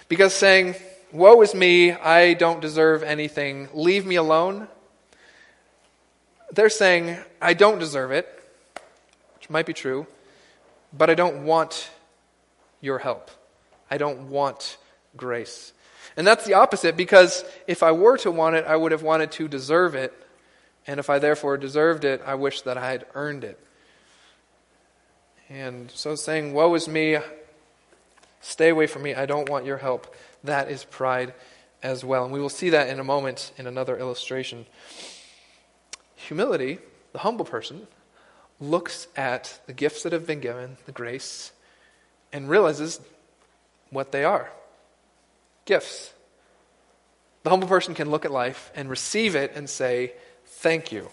Because 0.09 0.35
saying, 0.35 0.75
Woe 1.13 1.41
is 1.41 1.55
me, 1.55 1.93
I 1.93 2.35
don't 2.35 2.61
deserve 2.61 3.03
anything, 3.03 3.69
leave 3.73 4.05
me 4.05 4.17
alone, 4.17 4.69
they're 6.53 6.69
saying, 6.69 7.17
I 7.41 7.55
don't 7.55 7.79
deserve 7.79 8.11
it, 8.11 8.27
which 9.35 9.49
might 9.49 9.67
be 9.67 9.73
true, 9.73 10.07
but 10.93 11.09
I 11.11 11.15
don't 11.15 11.45
want 11.45 11.91
your 12.81 12.99
help. 12.99 13.31
I 13.91 13.99
don't 13.99 14.31
want 14.31 14.77
grace. 15.17 15.73
And 16.17 16.27
that's 16.27 16.45
the 16.45 16.55
opposite 16.55 16.97
because 16.97 17.45
if 17.67 17.83
I 17.83 17.93
were 17.93 18.17
to 18.19 18.31
want 18.31 18.57
it, 18.57 18.65
I 18.67 18.77
would 18.77 18.93
have 18.93 19.03
wanted 19.03 19.33
to 19.33 19.49
deserve 19.49 19.95
it. 19.95 20.13
And 20.87 20.99
if 20.99 21.11
I 21.11 21.19
therefore 21.19 21.57
deserved 21.57 22.05
it, 22.05 22.23
I 22.25 22.35
wish 22.35 22.63
that 22.63 22.79
I 22.79 22.91
had 22.91 23.07
earned 23.15 23.45
it. 23.45 23.59
And 25.49 25.91
so 25.91 26.15
saying, 26.15 26.53
Woe 26.53 26.75
is 26.75 26.89
me, 26.89 27.19
stay 28.41 28.69
away 28.69 28.87
from 28.87 29.03
me, 29.03 29.15
I 29.15 29.27
don't 29.27 29.49
want 29.49 29.65
your 29.65 29.79
help, 29.79 30.15
that 30.45 30.71
is 30.71 30.85
pride 30.85 31.35
as 31.83 32.05
well. 32.05 32.25
And 32.25 32.33
we 32.33 32.41
will 32.41 32.49
see 32.49 32.71
that 32.71 32.89
in 32.89 33.01
a 33.01 33.05
moment 33.05 33.53
in 33.57 33.67
another 33.67 33.97
illustration. 33.97 34.67
Humility, 36.17 36.79
the 37.13 37.21
humble 37.21 37.45
person, 37.45 37.87
looks 38.61 39.07
at 39.17 39.61
the 39.67 39.73
gifts 39.73 40.03
that 40.03 40.13
have 40.13 40.27
been 40.27 40.41
given, 40.41 40.77
the 40.85 40.93
grace, 40.93 41.53
and 42.33 42.49
realizes 42.49 43.01
what 43.91 44.13
they 44.13 44.25
are 44.25 44.51
gifts. 45.69 46.15
The 47.43 47.51
humble 47.51 47.69
person 47.69 47.95
can 47.95 48.11
look 48.11 48.25
at 48.25 48.33
life 48.33 48.73
and 48.75 48.89
receive 48.89 49.37
it 49.37 49.53
and 49.55 49.69
say, 49.69 50.15
Thank 50.47 50.91
you. 50.91 51.09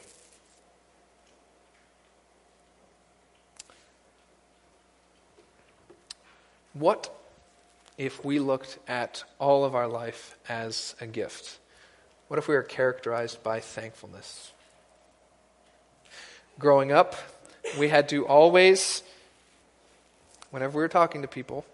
What 6.73 7.13
if 7.97 8.23
we 8.25 8.39
looked 8.39 8.79
at 8.87 9.23
all 9.39 9.63
of 9.65 9.75
our 9.75 9.87
life 9.87 10.37
as 10.49 10.95
a 10.99 11.07
gift? 11.07 11.59
What 12.27 12.37
if 12.37 12.47
we 12.47 12.55
were 12.55 12.63
characterized 12.63 13.43
by 13.43 13.59
thankfulness? 13.59 14.51
Growing 16.57 16.91
up, 16.91 17.15
we 17.77 17.89
had 17.89 18.09
to 18.09 18.25
always 18.25 19.03
whenever 20.55 20.77
we 20.77 20.81
were 20.81 20.87
talking 20.87 21.21
to 21.21 21.27
people, 21.27 21.65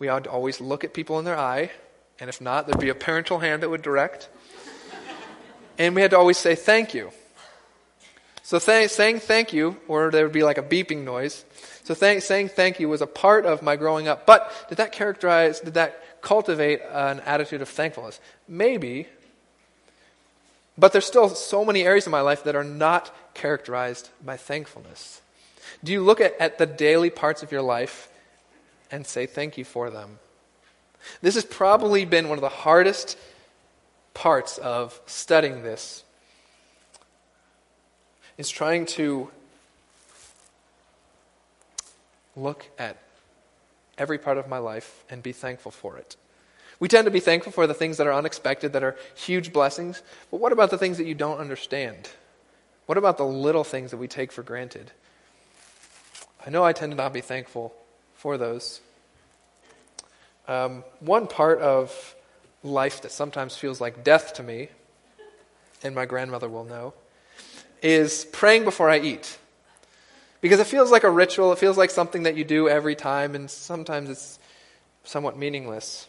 we 0.00 0.08
had 0.08 0.24
to 0.24 0.30
always 0.30 0.60
look 0.60 0.82
at 0.82 0.92
people 0.92 1.20
in 1.20 1.24
their 1.24 1.38
eye, 1.38 1.70
and 2.18 2.28
if 2.28 2.40
not, 2.40 2.66
there'd 2.66 2.80
be 2.80 2.88
a 2.88 2.94
parental 2.94 3.38
hand 3.38 3.62
that 3.62 3.70
would 3.70 3.82
direct. 3.82 4.28
and 5.78 5.94
we 5.94 6.02
had 6.02 6.10
to 6.10 6.18
always 6.18 6.36
say 6.36 6.56
thank 6.56 6.92
you. 6.92 7.12
So 8.42 8.58
th- 8.58 8.90
saying 8.90 9.20
thank 9.20 9.52
you, 9.52 9.76
or 9.86 10.10
there 10.10 10.24
would 10.24 10.32
be 10.32 10.42
like 10.42 10.58
a 10.58 10.62
beeping 10.62 11.04
noise. 11.04 11.44
So 11.84 11.94
th- 11.94 12.20
saying 12.20 12.48
thank 12.48 12.80
you 12.80 12.88
was 12.88 13.00
a 13.00 13.06
part 13.06 13.46
of 13.46 13.62
my 13.62 13.76
growing 13.76 14.08
up. 14.08 14.26
But 14.26 14.52
did 14.68 14.78
that 14.78 14.90
characterize, 14.90 15.60
did 15.60 15.74
that 15.74 16.20
cultivate 16.20 16.80
an 16.90 17.20
attitude 17.20 17.62
of 17.62 17.68
thankfulness? 17.68 18.18
Maybe. 18.48 19.06
But 20.76 20.90
there's 20.90 21.06
still 21.06 21.28
so 21.28 21.64
many 21.64 21.84
areas 21.84 22.06
of 22.06 22.10
my 22.10 22.22
life 22.22 22.42
that 22.42 22.56
are 22.56 22.64
not 22.64 23.14
characterized 23.34 24.10
by 24.24 24.36
thankfulness. 24.36 25.22
Do 25.84 25.92
you 25.92 26.02
look 26.02 26.20
at, 26.20 26.34
at 26.40 26.58
the 26.58 26.66
daily 26.66 27.10
parts 27.10 27.44
of 27.44 27.52
your 27.52 27.62
life 27.62 28.08
and 28.90 29.06
say 29.06 29.26
thank 29.26 29.58
you 29.58 29.64
for 29.64 29.90
them. 29.90 30.18
This 31.22 31.34
has 31.34 31.44
probably 31.44 32.04
been 32.04 32.28
one 32.28 32.38
of 32.38 32.42
the 32.42 32.48
hardest 32.48 33.18
parts 34.14 34.58
of 34.58 35.00
studying 35.06 35.62
this 35.62 36.02
is 38.38 38.50
trying 38.50 38.86
to 38.86 39.30
look 42.34 42.66
at 42.78 42.96
every 43.96 44.18
part 44.18 44.36
of 44.36 44.48
my 44.48 44.58
life 44.58 45.04
and 45.08 45.22
be 45.22 45.32
thankful 45.32 45.70
for 45.70 45.96
it. 45.96 46.16
We 46.78 46.88
tend 46.88 47.06
to 47.06 47.10
be 47.10 47.20
thankful 47.20 47.52
for 47.52 47.66
the 47.66 47.72
things 47.72 47.96
that 47.96 48.06
are 48.06 48.12
unexpected, 48.12 48.74
that 48.74 48.82
are 48.82 48.96
huge 49.14 49.52
blessings, 49.52 50.02
but 50.30 50.40
what 50.40 50.52
about 50.52 50.70
the 50.70 50.76
things 50.76 50.98
that 50.98 51.06
you 51.06 51.14
don't 51.14 51.38
understand? 51.38 52.10
What 52.84 52.98
about 52.98 53.16
the 53.16 53.24
little 53.24 53.64
things 53.64 53.90
that 53.90 53.96
we 53.96 54.08
take 54.08 54.30
for 54.30 54.42
granted? 54.42 54.92
I 56.46 56.50
know 56.50 56.62
I 56.62 56.74
tend 56.74 56.92
to 56.92 56.96
not 56.96 57.14
be 57.14 57.22
thankful 57.22 57.74
for 58.16 58.36
those. 58.36 58.80
Um, 60.48 60.84
one 61.00 61.26
part 61.26 61.60
of 61.60 62.14
life 62.62 63.02
that 63.02 63.12
sometimes 63.12 63.56
feels 63.56 63.80
like 63.80 64.04
death 64.04 64.34
to 64.34 64.42
me, 64.42 64.68
and 65.82 65.94
my 65.94 66.06
grandmother 66.06 66.48
will 66.48 66.64
know, 66.64 66.94
is 67.82 68.24
praying 68.32 68.64
before 68.64 68.90
I 68.90 68.98
eat. 68.98 69.38
Because 70.40 70.60
it 70.60 70.66
feels 70.66 70.90
like 70.90 71.04
a 71.04 71.10
ritual, 71.10 71.52
it 71.52 71.58
feels 71.58 71.78
like 71.78 71.90
something 71.90 72.24
that 72.24 72.36
you 72.36 72.44
do 72.44 72.68
every 72.68 72.94
time, 72.94 73.34
and 73.34 73.50
sometimes 73.50 74.10
it's 74.10 74.38
somewhat 75.04 75.36
meaningless. 75.36 76.08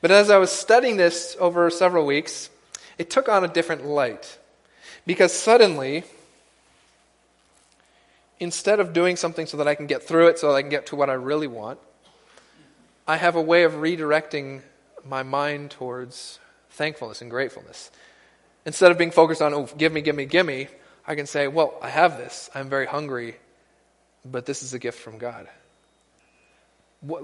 But 0.00 0.10
as 0.10 0.30
I 0.30 0.38
was 0.38 0.50
studying 0.50 0.96
this 0.96 1.36
over 1.40 1.70
several 1.70 2.06
weeks, 2.06 2.50
it 2.98 3.10
took 3.10 3.28
on 3.28 3.44
a 3.44 3.48
different 3.48 3.84
light. 3.84 4.38
Because 5.06 5.32
suddenly, 5.32 6.04
instead 8.40 8.80
of 8.80 8.92
doing 8.92 9.16
something 9.16 9.46
so 9.46 9.56
that 9.56 9.68
I 9.68 9.74
can 9.74 9.86
get 9.86 10.02
through 10.02 10.28
it, 10.28 10.38
so 10.38 10.48
that 10.48 10.54
I 10.54 10.62
can 10.62 10.70
get 10.70 10.86
to 10.86 10.96
what 10.96 11.10
I 11.10 11.14
really 11.14 11.46
want, 11.46 11.78
I 13.06 13.16
have 13.16 13.36
a 13.36 13.42
way 13.42 13.64
of 13.64 13.72
redirecting 13.72 14.62
my 15.04 15.22
mind 15.22 15.70
towards 15.70 16.38
thankfulness 16.70 17.22
and 17.22 17.30
gratefulness. 17.30 17.90
Instead 18.66 18.90
of 18.90 18.98
being 18.98 19.10
focused 19.10 19.40
on, 19.40 19.54
oh, 19.54 19.68
give 19.78 19.92
me, 19.92 20.00
give 20.00 20.14
me, 20.14 20.26
give 20.26 20.44
me, 20.44 20.68
I 21.06 21.14
can 21.14 21.26
say, 21.26 21.48
well, 21.48 21.74
I 21.80 21.88
have 21.88 22.18
this. 22.18 22.50
I'm 22.54 22.68
very 22.68 22.86
hungry, 22.86 23.36
but 24.24 24.44
this 24.44 24.62
is 24.62 24.74
a 24.74 24.78
gift 24.78 24.98
from 24.98 25.16
God. 25.16 25.48
What, 27.00 27.22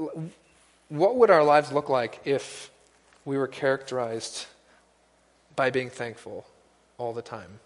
what 0.88 1.16
would 1.16 1.30
our 1.30 1.44
lives 1.44 1.70
look 1.70 1.88
like 1.88 2.20
if 2.24 2.70
we 3.24 3.36
were 3.36 3.46
characterized 3.46 4.46
by 5.54 5.70
being 5.70 5.90
thankful 5.90 6.46
all 6.96 7.12
the 7.12 7.22
time? 7.22 7.60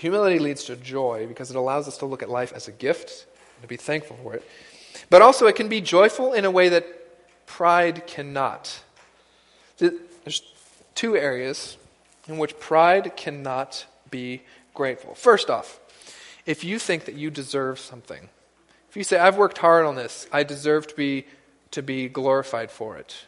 Humility 0.00 0.38
leads 0.38 0.64
to 0.64 0.76
joy 0.76 1.26
because 1.26 1.50
it 1.50 1.56
allows 1.56 1.86
us 1.86 1.98
to 1.98 2.06
look 2.06 2.22
at 2.22 2.30
life 2.30 2.54
as 2.54 2.68
a 2.68 2.72
gift 2.72 3.26
and 3.56 3.62
to 3.62 3.68
be 3.68 3.76
thankful 3.76 4.16
for 4.22 4.32
it. 4.32 4.42
But 5.10 5.20
also, 5.20 5.46
it 5.46 5.56
can 5.56 5.68
be 5.68 5.82
joyful 5.82 6.32
in 6.32 6.46
a 6.46 6.50
way 6.50 6.70
that 6.70 6.86
pride 7.46 8.06
cannot. 8.06 8.80
There's 9.76 10.42
two 10.94 11.18
areas 11.18 11.76
in 12.26 12.38
which 12.38 12.58
pride 12.58 13.14
cannot 13.14 13.84
be 14.10 14.40
grateful. 14.72 15.14
First 15.14 15.50
off, 15.50 15.78
if 16.46 16.64
you 16.64 16.78
think 16.78 17.04
that 17.04 17.14
you 17.14 17.30
deserve 17.30 17.78
something, 17.78 18.30
if 18.88 18.96
you 18.96 19.04
say, 19.04 19.18
I've 19.18 19.36
worked 19.36 19.58
hard 19.58 19.84
on 19.84 19.96
this, 19.96 20.26
I 20.32 20.44
deserve 20.44 20.86
to 20.86 20.96
be, 20.96 21.26
to 21.72 21.82
be 21.82 22.08
glorified 22.08 22.70
for 22.70 22.96
it, 22.96 23.26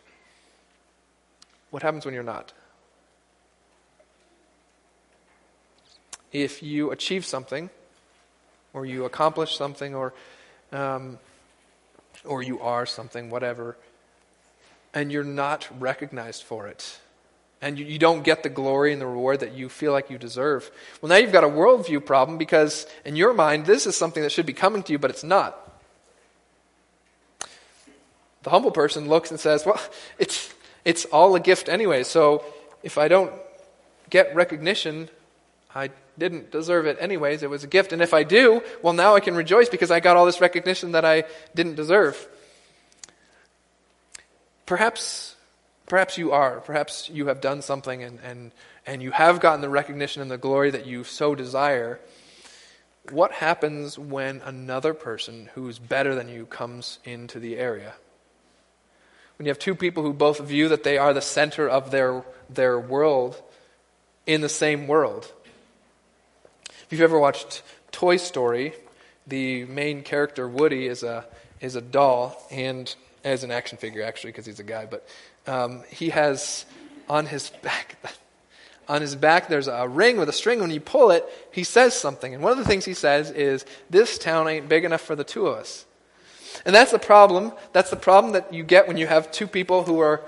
what 1.68 1.82
happens 1.82 2.06
when 2.06 2.14
you're 2.14 2.22
not? 2.22 2.54
If 6.32 6.62
you 6.62 6.90
achieve 6.90 7.24
something, 7.24 7.70
or 8.72 8.86
you 8.86 9.04
accomplish 9.04 9.56
something, 9.56 9.94
or, 9.94 10.14
um, 10.72 11.18
or 12.24 12.42
you 12.42 12.60
are 12.60 12.86
something, 12.86 13.30
whatever, 13.30 13.76
and 14.94 15.12
you're 15.12 15.24
not 15.24 15.68
recognized 15.78 16.42
for 16.42 16.66
it, 16.66 16.98
and 17.60 17.78
you, 17.78 17.84
you 17.84 17.98
don't 17.98 18.24
get 18.24 18.42
the 18.42 18.48
glory 18.48 18.92
and 18.92 19.00
the 19.00 19.06
reward 19.06 19.40
that 19.40 19.52
you 19.52 19.68
feel 19.68 19.92
like 19.92 20.10
you 20.10 20.18
deserve, 20.18 20.70
well, 21.00 21.10
now 21.10 21.16
you've 21.16 21.32
got 21.32 21.44
a 21.44 21.48
worldview 21.48 22.04
problem 22.04 22.38
because 22.38 22.86
in 23.04 23.14
your 23.14 23.34
mind, 23.34 23.66
this 23.66 23.86
is 23.86 23.96
something 23.96 24.22
that 24.22 24.32
should 24.32 24.46
be 24.46 24.52
coming 24.52 24.82
to 24.82 24.92
you, 24.92 24.98
but 24.98 25.10
it's 25.10 25.24
not. 25.24 25.58
The 28.42 28.50
humble 28.50 28.72
person 28.72 29.08
looks 29.08 29.30
and 29.30 29.38
says, 29.38 29.64
Well, 29.64 29.80
it's, 30.18 30.52
it's 30.84 31.04
all 31.06 31.34
a 31.36 31.40
gift 31.40 31.68
anyway, 31.68 32.02
so 32.02 32.44
if 32.82 32.98
I 32.98 33.08
don't 33.08 33.32
get 34.10 34.34
recognition, 34.34 35.08
I 35.74 35.90
didn't 36.18 36.50
deserve 36.50 36.86
it 36.86 36.98
anyways. 37.00 37.42
It 37.42 37.50
was 37.50 37.64
a 37.64 37.66
gift. 37.66 37.92
And 37.92 38.02
if 38.02 38.12
I 38.14 38.22
do, 38.22 38.62
well, 38.82 38.92
now 38.92 39.14
I 39.14 39.20
can 39.20 39.34
rejoice 39.34 39.68
because 39.68 39.90
I 39.90 40.00
got 40.00 40.16
all 40.16 40.26
this 40.26 40.40
recognition 40.40 40.92
that 40.92 41.04
I 41.04 41.24
didn't 41.54 41.74
deserve. 41.74 42.28
Perhaps, 44.66 45.36
perhaps 45.86 46.18
you 46.18 46.32
are. 46.32 46.60
Perhaps 46.60 47.10
you 47.10 47.26
have 47.26 47.40
done 47.40 47.62
something 47.62 48.02
and, 48.02 48.18
and, 48.24 48.52
and 48.86 49.02
you 49.02 49.10
have 49.10 49.40
gotten 49.40 49.60
the 49.60 49.68
recognition 49.68 50.22
and 50.22 50.30
the 50.30 50.38
glory 50.38 50.70
that 50.70 50.86
you 50.86 51.04
so 51.04 51.34
desire. 51.34 51.98
What 53.10 53.32
happens 53.32 53.98
when 53.98 54.40
another 54.42 54.94
person 54.94 55.50
who's 55.54 55.78
better 55.78 56.14
than 56.14 56.28
you 56.28 56.46
comes 56.46 56.98
into 57.04 57.40
the 57.40 57.56
area? 57.56 57.94
When 59.38 59.46
you 59.46 59.50
have 59.50 59.58
two 59.58 59.74
people 59.74 60.02
who 60.02 60.12
both 60.12 60.38
view 60.38 60.68
that 60.68 60.84
they 60.84 60.98
are 60.98 61.12
the 61.12 61.20
center 61.20 61.68
of 61.68 61.90
their, 61.90 62.22
their 62.48 62.78
world 62.78 63.42
in 64.26 64.40
the 64.40 64.48
same 64.48 64.86
world 64.86 65.32
if 66.92 66.98
you've 66.98 67.04
ever 67.04 67.18
watched 67.18 67.62
Toy 67.90 68.18
Story, 68.18 68.74
the 69.26 69.64
main 69.64 70.02
character, 70.02 70.46
Woody, 70.46 70.86
is 70.86 71.02
a, 71.02 71.24
is 71.58 71.74
a 71.74 71.80
doll, 71.80 72.36
and 72.50 72.94
as 73.24 73.44
an 73.44 73.50
action 73.50 73.78
figure, 73.78 74.02
actually, 74.02 74.32
because 74.32 74.44
he's 74.44 74.60
a 74.60 74.62
guy, 74.62 74.84
but 74.84 75.08
um, 75.46 75.84
he 75.88 76.10
has 76.10 76.66
on 77.08 77.24
his 77.24 77.48
back. 77.62 77.96
On 78.88 79.00
his 79.00 79.14
back, 79.14 79.48
there's 79.48 79.68
a 79.68 79.88
ring 79.88 80.16
with 80.18 80.28
a 80.28 80.32
string. 80.32 80.60
When 80.60 80.72
you 80.72 80.80
pull 80.80 81.12
it, 81.12 81.24
he 81.52 81.62
says 81.62 81.94
something. 81.94 82.34
And 82.34 82.42
one 82.42 82.52
of 82.52 82.58
the 82.58 82.64
things 82.64 82.84
he 82.84 82.94
says 82.94 83.30
is, 83.30 83.64
This 83.88 84.18
town 84.18 84.48
ain't 84.48 84.68
big 84.68 84.84
enough 84.84 85.00
for 85.00 85.14
the 85.14 85.22
two 85.22 85.46
of 85.46 85.56
us. 85.56 85.86
And 86.66 86.74
that's 86.74 86.90
the 86.90 86.98
problem. 86.98 87.52
That's 87.72 87.90
the 87.90 87.96
problem 87.96 88.32
that 88.32 88.52
you 88.52 88.64
get 88.64 88.88
when 88.88 88.96
you 88.96 89.06
have 89.06 89.30
two 89.30 89.46
people 89.46 89.84
who 89.84 90.00
are 90.00 90.20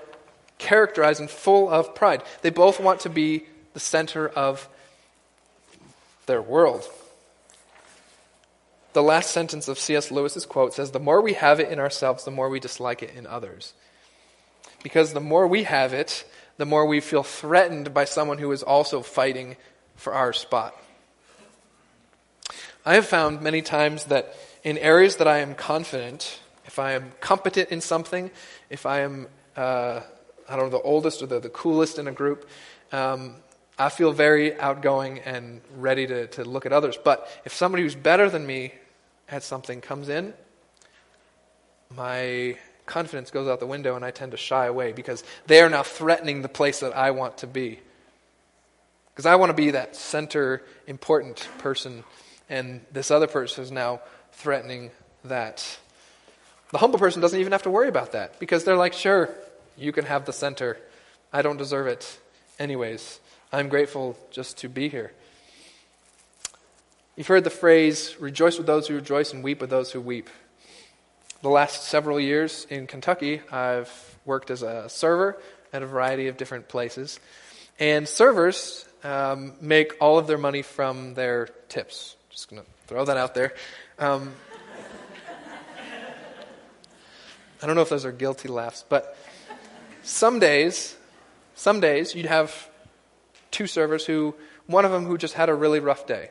characterized 0.58 1.18
and 1.18 1.28
full 1.28 1.68
of 1.68 1.96
pride. 1.96 2.22
They 2.42 2.50
both 2.50 2.78
want 2.78 3.00
to 3.00 3.10
be 3.10 3.44
the 3.74 3.80
center 3.80 4.28
of 4.28 4.68
their 6.26 6.42
world. 6.42 6.84
The 8.92 9.02
last 9.02 9.30
sentence 9.30 9.66
of 9.66 9.78
C.S. 9.78 10.10
Lewis's 10.10 10.46
quote 10.46 10.72
says, 10.72 10.92
The 10.92 11.00
more 11.00 11.20
we 11.20 11.32
have 11.32 11.58
it 11.58 11.70
in 11.70 11.80
ourselves, 11.80 12.24
the 12.24 12.30
more 12.30 12.48
we 12.48 12.60
dislike 12.60 13.02
it 13.02 13.14
in 13.16 13.26
others. 13.26 13.74
Because 14.82 15.12
the 15.12 15.20
more 15.20 15.48
we 15.48 15.64
have 15.64 15.92
it, 15.92 16.24
the 16.58 16.66
more 16.66 16.86
we 16.86 17.00
feel 17.00 17.22
threatened 17.22 17.92
by 17.92 18.04
someone 18.04 18.38
who 18.38 18.52
is 18.52 18.62
also 18.62 19.02
fighting 19.02 19.56
for 19.96 20.14
our 20.14 20.32
spot. 20.32 20.76
I 22.86 22.94
have 22.94 23.06
found 23.06 23.40
many 23.40 23.62
times 23.62 24.04
that 24.04 24.36
in 24.62 24.78
areas 24.78 25.16
that 25.16 25.26
I 25.26 25.38
am 25.38 25.54
confident, 25.54 26.38
if 26.66 26.78
I 26.78 26.92
am 26.92 27.12
competent 27.20 27.70
in 27.70 27.80
something, 27.80 28.30
if 28.70 28.86
I 28.86 29.00
am, 29.00 29.26
uh, 29.56 30.00
I 30.48 30.56
don't 30.56 30.66
know, 30.66 30.78
the 30.78 30.84
oldest 30.84 31.22
or 31.22 31.26
the, 31.26 31.40
the 31.40 31.48
coolest 31.48 31.98
in 31.98 32.06
a 32.06 32.12
group, 32.12 32.48
um, 32.92 33.36
I 33.78 33.88
feel 33.88 34.12
very 34.12 34.58
outgoing 34.58 35.18
and 35.20 35.60
ready 35.76 36.06
to, 36.06 36.26
to 36.28 36.44
look 36.44 36.64
at 36.66 36.72
others. 36.72 36.96
But 37.02 37.28
if 37.44 37.52
somebody 37.52 37.82
who's 37.82 37.96
better 37.96 38.30
than 38.30 38.46
me 38.46 38.72
at 39.28 39.42
something 39.42 39.80
comes 39.80 40.08
in, 40.08 40.32
my 41.94 42.56
confidence 42.86 43.30
goes 43.30 43.48
out 43.48 43.60
the 43.60 43.66
window 43.66 43.96
and 43.96 44.04
I 44.04 44.10
tend 44.10 44.32
to 44.32 44.38
shy 44.38 44.66
away 44.66 44.92
because 44.92 45.24
they 45.46 45.60
are 45.60 45.70
now 45.70 45.82
threatening 45.82 46.42
the 46.42 46.48
place 46.48 46.80
that 46.80 46.96
I 46.96 47.10
want 47.10 47.38
to 47.38 47.46
be. 47.46 47.80
Because 49.12 49.26
I 49.26 49.36
want 49.36 49.50
to 49.50 49.54
be 49.54 49.72
that 49.72 49.96
center, 49.96 50.62
important 50.86 51.48
person, 51.58 52.04
and 52.48 52.80
this 52.92 53.10
other 53.10 53.26
person 53.26 53.64
is 53.64 53.70
now 53.70 54.00
threatening 54.32 54.90
that. 55.24 55.78
The 56.72 56.78
humble 56.78 56.98
person 56.98 57.22
doesn't 57.22 57.38
even 57.38 57.52
have 57.52 57.62
to 57.62 57.70
worry 57.70 57.88
about 57.88 58.12
that 58.12 58.38
because 58.40 58.64
they're 58.64 58.76
like, 58.76 58.92
sure, 58.92 59.30
you 59.76 59.92
can 59.92 60.04
have 60.04 60.24
the 60.24 60.32
center. 60.32 60.78
I 61.32 61.42
don't 61.42 61.56
deserve 61.56 61.86
it. 61.86 62.18
Anyways, 62.58 63.20
I'm 63.54 63.68
grateful 63.68 64.18
just 64.32 64.58
to 64.58 64.68
be 64.68 64.88
here. 64.88 65.12
You've 67.14 67.28
heard 67.28 67.44
the 67.44 67.50
phrase, 67.50 68.16
rejoice 68.18 68.58
with 68.58 68.66
those 68.66 68.88
who 68.88 68.96
rejoice 68.96 69.32
and 69.32 69.44
weep 69.44 69.60
with 69.60 69.70
those 69.70 69.92
who 69.92 70.00
weep. 70.00 70.28
The 71.40 71.48
last 71.48 71.84
several 71.84 72.18
years 72.18 72.66
in 72.68 72.88
Kentucky, 72.88 73.42
I've 73.52 74.18
worked 74.24 74.50
as 74.50 74.62
a 74.62 74.88
server 74.88 75.40
at 75.72 75.84
a 75.84 75.86
variety 75.86 76.26
of 76.26 76.36
different 76.36 76.66
places. 76.66 77.20
And 77.78 78.08
servers 78.08 78.88
um, 79.04 79.52
make 79.60 79.92
all 80.00 80.18
of 80.18 80.26
their 80.26 80.36
money 80.36 80.62
from 80.62 81.14
their 81.14 81.46
tips. 81.68 82.16
Just 82.30 82.50
going 82.50 82.60
to 82.60 82.68
throw 82.88 83.04
that 83.04 83.16
out 83.16 83.36
there. 83.36 83.54
Um, 84.00 84.32
I 87.62 87.66
don't 87.68 87.76
know 87.76 87.82
if 87.82 87.88
those 87.88 88.04
are 88.04 88.10
guilty 88.10 88.48
laughs, 88.48 88.84
but 88.88 89.16
some 90.02 90.40
days, 90.40 90.96
some 91.54 91.78
days 91.78 92.16
you'd 92.16 92.26
have 92.26 92.68
two 93.54 93.66
servers 93.66 94.04
who, 94.04 94.34
one 94.66 94.84
of 94.84 94.90
them 94.90 95.06
who 95.06 95.16
just 95.16 95.34
had 95.34 95.48
a 95.48 95.54
really 95.54 95.80
rough 95.80 96.06
day. 96.06 96.30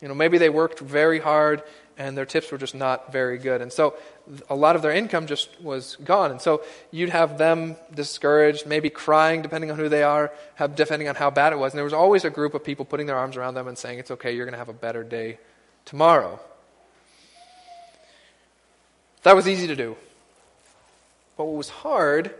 You 0.00 0.08
know, 0.08 0.14
maybe 0.14 0.38
they 0.38 0.48
worked 0.48 0.80
very 0.80 1.20
hard 1.20 1.62
and 1.96 2.16
their 2.16 2.24
tips 2.24 2.50
were 2.50 2.58
just 2.58 2.74
not 2.74 3.12
very 3.12 3.38
good. 3.38 3.60
And 3.60 3.72
so 3.72 3.94
a 4.48 4.56
lot 4.56 4.74
of 4.74 4.82
their 4.82 4.90
income 4.90 5.26
just 5.26 5.60
was 5.60 5.96
gone. 6.02 6.30
And 6.30 6.40
so 6.40 6.62
you'd 6.90 7.10
have 7.10 7.38
them 7.38 7.76
discouraged, 7.94 8.66
maybe 8.66 8.90
crying, 8.90 9.42
depending 9.42 9.70
on 9.70 9.78
who 9.78 9.88
they 9.88 10.02
are, 10.02 10.32
have, 10.56 10.74
depending 10.74 11.08
on 11.08 11.14
how 11.14 11.30
bad 11.30 11.52
it 11.52 11.56
was. 11.56 11.72
And 11.72 11.78
there 11.78 11.84
was 11.84 11.92
always 11.92 12.24
a 12.24 12.30
group 12.30 12.54
of 12.54 12.64
people 12.64 12.84
putting 12.84 13.06
their 13.06 13.18
arms 13.18 13.36
around 13.36 13.54
them 13.54 13.68
and 13.68 13.76
saying, 13.76 13.98
It's 13.98 14.10
okay, 14.10 14.34
you're 14.34 14.46
going 14.46 14.54
to 14.54 14.58
have 14.58 14.70
a 14.70 14.72
better 14.72 15.04
day 15.04 15.38
tomorrow. 15.84 16.40
That 19.22 19.36
was 19.36 19.46
easy 19.46 19.68
to 19.68 19.76
do. 19.76 19.96
But 21.36 21.44
what 21.44 21.56
was 21.56 21.68
hard 21.68 22.34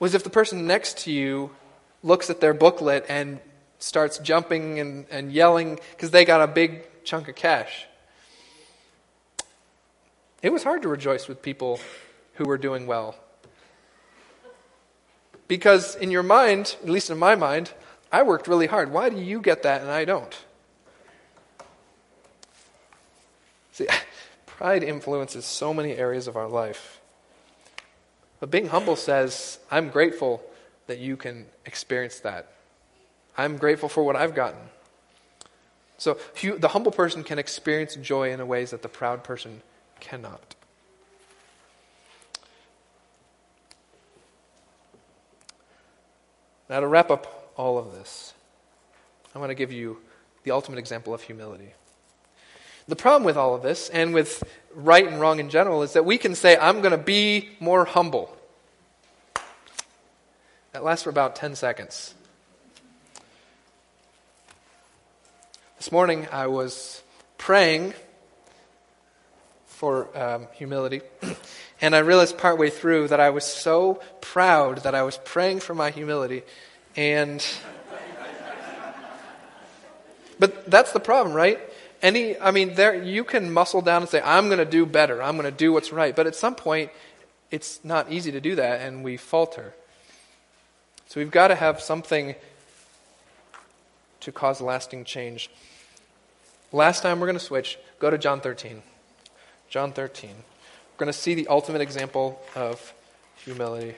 was 0.00 0.14
if 0.14 0.24
the 0.24 0.30
person 0.30 0.66
next 0.66 0.98
to 1.04 1.12
you 1.12 1.50
looks 2.02 2.30
at 2.30 2.40
their 2.40 2.54
booklet 2.54 3.04
and 3.08 3.40
starts 3.78 4.18
jumping 4.18 4.80
and, 4.80 5.06
and 5.10 5.32
yelling 5.32 5.78
because 5.90 6.10
they 6.10 6.24
got 6.24 6.40
a 6.40 6.46
big 6.46 6.84
chunk 7.04 7.28
of 7.28 7.34
cash. 7.34 7.86
It 10.42 10.52
was 10.52 10.62
hard 10.62 10.82
to 10.82 10.88
rejoice 10.88 11.26
with 11.26 11.42
people 11.42 11.80
who 12.34 12.44
were 12.44 12.58
doing 12.58 12.86
well. 12.86 13.16
Because 15.48 15.96
in 15.96 16.10
your 16.10 16.22
mind, 16.22 16.76
at 16.82 16.88
least 16.88 17.10
in 17.10 17.18
my 17.18 17.34
mind, 17.34 17.72
I 18.12 18.22
worked 18.22 18.46
really 18.46 18.66
hard. 18.66 18.92
Why 18.92 19.08
do 19.08 19.18
you 19.18 19.40
get 19.40 19.62
that 19.62 19.80
and 19.80 19.90
I 19.90 20.04
don't? 20.04 20.36
See, 23.72 23.86
pride 24.46 24.82
influences 24.82 25.44
so 25.44 25.72
many 25.72 25.92
areas 25.92 26.28
of 26.28 26.36
our 26.36 26.48
life. 26.48 27.00
But 28.40 28.50
being 28.50 28.68
humble 28.68 28.96
says, 28.96 29.58
I'm 29.70 29.88
grateful 29.88 30.42
that 30.88 30.98
you 30.98 31.16
can 31.16 31.46
experience 31.64 32.18
that. 32.20 32.50
I'm 33.36 33.56
grateful 33.56 33.88
for 33.88 34.02
what 34.02 34.16
I've 34.16 34.34
gotten. 34.34 34.58
So 35.96 36.18
the 36.42 36.68
humble 36.68 36.92
person 36.92 37.22
can 37.22 37.38
experience 37.38 37.94
joy 37.94 38.32
in 38.32 38.46
ways 38.48 38.72
that 38.72 38.82
the 38.82 38.88
proud 38.88 39.22
person 39.22 39.62
cannot. 40.00 40.54
Now, 46.68 46.80
to 46.80 46.86
wrap 46.86 47.10
up 47.10 47.52
all 47.56 47.78
of 47.78 47.92
this, 47.92 48.34
I 49.34 49.38
want 49.38 49.50
to 49.50 49.54
give 49.54 49.72
you 49.72 49.98
the 50.44 50.50
ultimate 50.50 50.78
example 50.78 51.14
of 51.14 51.22
humility. 51.22 51.72
The 52.86 52.96
problem 52.96 53.24
with 53.24 53.36
all 53.36 53.54
of 53.54 53.62
this, 53.62 53.88
and 53.88 54.14
with 54.14 54.42
right 54.74 55.06
and 55.06 55.20
wrong 55.20 55.40
in 55.40 55.50
general, 55.50 55.82
is 55.82 55.92
that 55.92 56.04
we 56.04 56.16
can 56.16 56.34
say, 56.34 56.56
I'm 56.56 56.80
going 56.80 56.92
to 56.92 56.98
be 56.98 57.50
more 57.60 57.84
humble. 57.84 58.37
That 60.78 60.84
lasts 60.84 61.02
for 61.02 61.10
about 61.10 61.34
10 61.34 61.56
seconds. 61.56 62.14
This 65.76 65.90
morning 65.90 66.28
I 66.30 66.46
was 66.46 67.02
praying 67.36 67.94
for 69.66 70.16
um, 70.16 70.46
humility, 70.52 71.00
and 71.80 71.96
I 71.96 71.98
realized 71.98 72.38
partway 72.38 72.70
through 72.70 73.08
that 73.08 73.18
I 73.18 73.30
was 73.30 73.42
so 73.42 74.00
proud 74.20 74.84
that 74.84 74.94
I 74.94 75.02
was 75.02 75.18
praying 75.24 75.58
for 75.58 75.74
my 75.74 75.90
humility, 75.90 76.44
and. 76.94 77.44
but 80.38 80.70
that's 80.70 80.92
the 80.92 81.00
problem, 81.00 81.34
right? 81.34 81.58
Any, 82.02 82.38
I 82.38 82.52
mean, 82.52 82.74
there 82.74 82.94
you 83.02 83.24
can 83.24 83.52
muscle 83.52 83.80
down 83.80 84.02
and 84.02 84.08
say, 84.08 84.22
"I'm 84.24 84.46
going 84.46 84.58
to 84.58 84.64
do 84.64 84.86
better. 84.86 85.20
I'm 85.20 85.36
going 85.36 85.50
to 85.50 85.58
do 85.58 85.72
what's 85.72 85.90
right." 85.90 86.14
But 86.14 86.28
at 86.28 86.36
some 86.36 86.54
point, 86.54 86.92
it's 87.50 87.80
not 87.82 88.12
easy 88.12 88.30
to 88.30 88.40
do 88.40 88.54
that, 88.54 88.82
and 88.82 89.02
we 89.02 89.16
falter. 89.16 89.74
So 91.08 91.20
we've 91.20 91.30
got 91.30 91.48
to 91.48 91.54
have 91.54 91.80
something 91.80 92.34
to 94.20 94.30
cause 94.30 94.60
lasting 94.60 95.04
change. 95.04 95.50
Last 96.70 97.02
time 97.02 97.18
we're 97.18 97.26
going 97.26 97.38
to 97.38 97.44
switch. 97.44 97.78
Go 97.98 98.10
to 98.10 98.18
John 98.18 98.42
13. 98.42 98.82
John 99.70 99.92
13. 99.92 100.28
We're 100.28 100.98
going 100.98 101.10
to 101.10 101.18
see 101.18 101.32
the 101.32 101.46
ultimate 101.46 101.80
example 101.80 102.42
of 102.54 102.92
humility. 103.42 103.94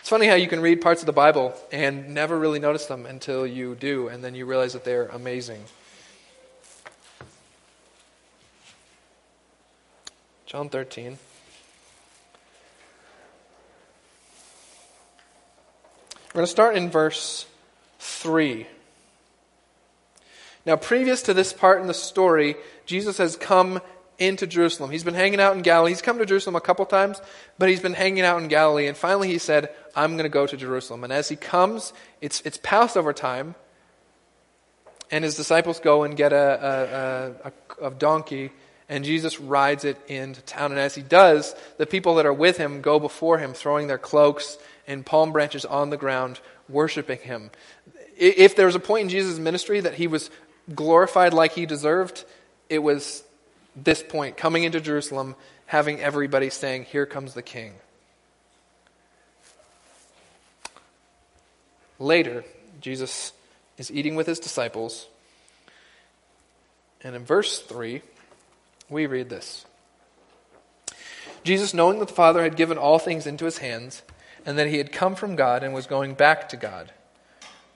It's 0.00 0.08
funny 0.08 0.26
how 0.26 0.36
you 0.36 0.48
can 0.48 0.60
read 0.60 0.80
parts 0.80 1.02
of 1.02 1.06
the 1.06 1.12
Bible 1.12 1.54
and 1.70 2.14
never 2.14 2.38
really 2.38 2.60
notice 2.60 2.86
them 2.86 3.04
until 3.04 3.46
you 3.46 3.74
do, 3.74 4.08
and 4.08 4.24
then 4.24 4.34
you 4.34 4.46
realize 4.46 4.72
that 4.72 4.84
they're 4.84 5.08
amazing. 5.08 5.64
John 10.46 10.70
13. 10.70 11.18
We're 16.32 16.38
going 16.38 16.46
to 16.46 16.50
start 16.50 16.76
in 16.76 16.88
verse 16.88 17.44
3. 17.98 18.66
Now, 20.64 20.76
previous 20.76 21.20
to 21.22 21.34
this 21.34 21.52
part 21.52 21.82
in 21.82 21.88
the 21.88 21.94
story, 21.94 22.56
Jesus 22.86 23.18
has 23.18 23.36
come 23.36 23.82
into 24.18 24.46
Jerusalem. 24.46 24.90
He's 24.90 25.04
been 25.04 25.12
hanging 25.12 25.40
out 25.40 25.54
in 25.56 25.60
Galilee. 25.60 25.90
He's 25.90 26.00
come 26.00 26.16
to 26.16 26.24
Jerusalem 26.24 26.56
a 26.56 26.60
couple 26.62 26.86
times, 26.86 27.20
but 27.58 27.68
he's 27.68 27.80
been 27.80 27.92
hanging 27.92 28.22
out 28.22 28.40
in 28.40 28.48
Galilee. 28.48 28.86
And 28.86 28.96
finally, 28.96 29.28
he 29.28 29.36
said, 29.36 29.74
I'm 29.94 30.12
going 30.12 30.22
to 30.22 30.30
go 30.30 30.46
to 30.46 30.56
Jerusalem. 30.56 31.04
And 31.04 31.12
as 31.12 31.28
he 31.28 31.36
comes, 31.36 31.92
it's, 32.22 32.40
it's 32.46 32.58
Passover 32.62 33.12
time, 33.12 33.54
and 35.10 35.24
his 35.24 35.36
disciples 35.36 35.80
go 35.80 36.02
and 36.02 36.16
get 36.16 36.32
a, 36.32 37.44
a, 37.44 37.84
a, 37.84 37.88
a 37.88 37.90
donkey, 37.90 38.52
and 38.88 39.04
Jesus 39.04 39.38
rides 39.38 39.84
it 39.84 39.98
into 40.08 40.40
town. 40.40 40.70
And 40.70 40.80
as 40.80 40.94
he 40.94 41.02
does, 41.02 41.54
the 41.76 41.84
people 41.84 42.14
that 42.14 42.24
are 42.24 42.32
with 42.32 42.56
him 42.56 42.80
go 42.80 42.98
before 42.98 43.36
him, 43.36 43.52
throwing 43.52 43.86
their 43.86 43.98
cloaks 43.98 44.56
and 44.86 45.04
palm 45.04 45.32
branches 45.32 45.64
on 45.64 45.90
the 45.90 45.96
ground, 45.96 46.40
worshiping 46.68 47.18
him. 47.18 47.50
If 48.16 48.56
there 48.56 48.66
was 48.66 48.74
a 48.74 48.80
point 48.80 49.04
in 49.04 49.08
Jesus' 49.08 49.38
ministry 49.38 49.80
that 49.80 49.94
he 49.94 50.06
was 50.06 50.30
glorified 50.74 51.34
like 51.34 51.52
he 51.52 51.66
deserved, 51.66 52.24
it 52.68 52.78
was 52.78 53.22
this 53.74 54.02
point 54.02 54.36
coming 54.36 54.64
into 54.64 54.80
Jerusalem, 54.80 55.34
having 55.66 56.00
everybody 56.00 56.50
saying, 56.50 56.84
Here 56.84 57.06
comes 57.06 57.34
the 57.34 57.42
king. 57.42 57.74
Later, 61.98 62.44
Jesus 62.80 63.32
is 63.78 63.90
eating 63.90 64.16
with 64.16 64.26
his 64.26 64.40
disciples. 64.40 65.06
And 67.02 67.16
in 67.16 67.24
verse 67.24 67.60
3, 67.60 68.02
we 68.88 69.06
read 69.06 69.28
this 69.28 69.64
Jesus, 71.44 71.74
knowing 71.74 71.98
that 71.98 72.08
the 72.08 72.14
Father 72.14 72.42
had 72.42 72.56
given 72.56 72.78
all 72.78 72.98
things 72.98 73.26
into 73.26 73.44
his 73.44 73.58
hands, 73.58 74.02
and 74.44 74.58
that 74.58 74.68
he 74.68 74.78
had 74.78 74.92
come 74.92 75.14
from 75.14 75.36
God 75.36 75.62
and 75.62 75.72
was 75.72 75.86
going 75.86 76.14
back 76.14 76.48
to 76.50 76.56
God, 76.56 76.92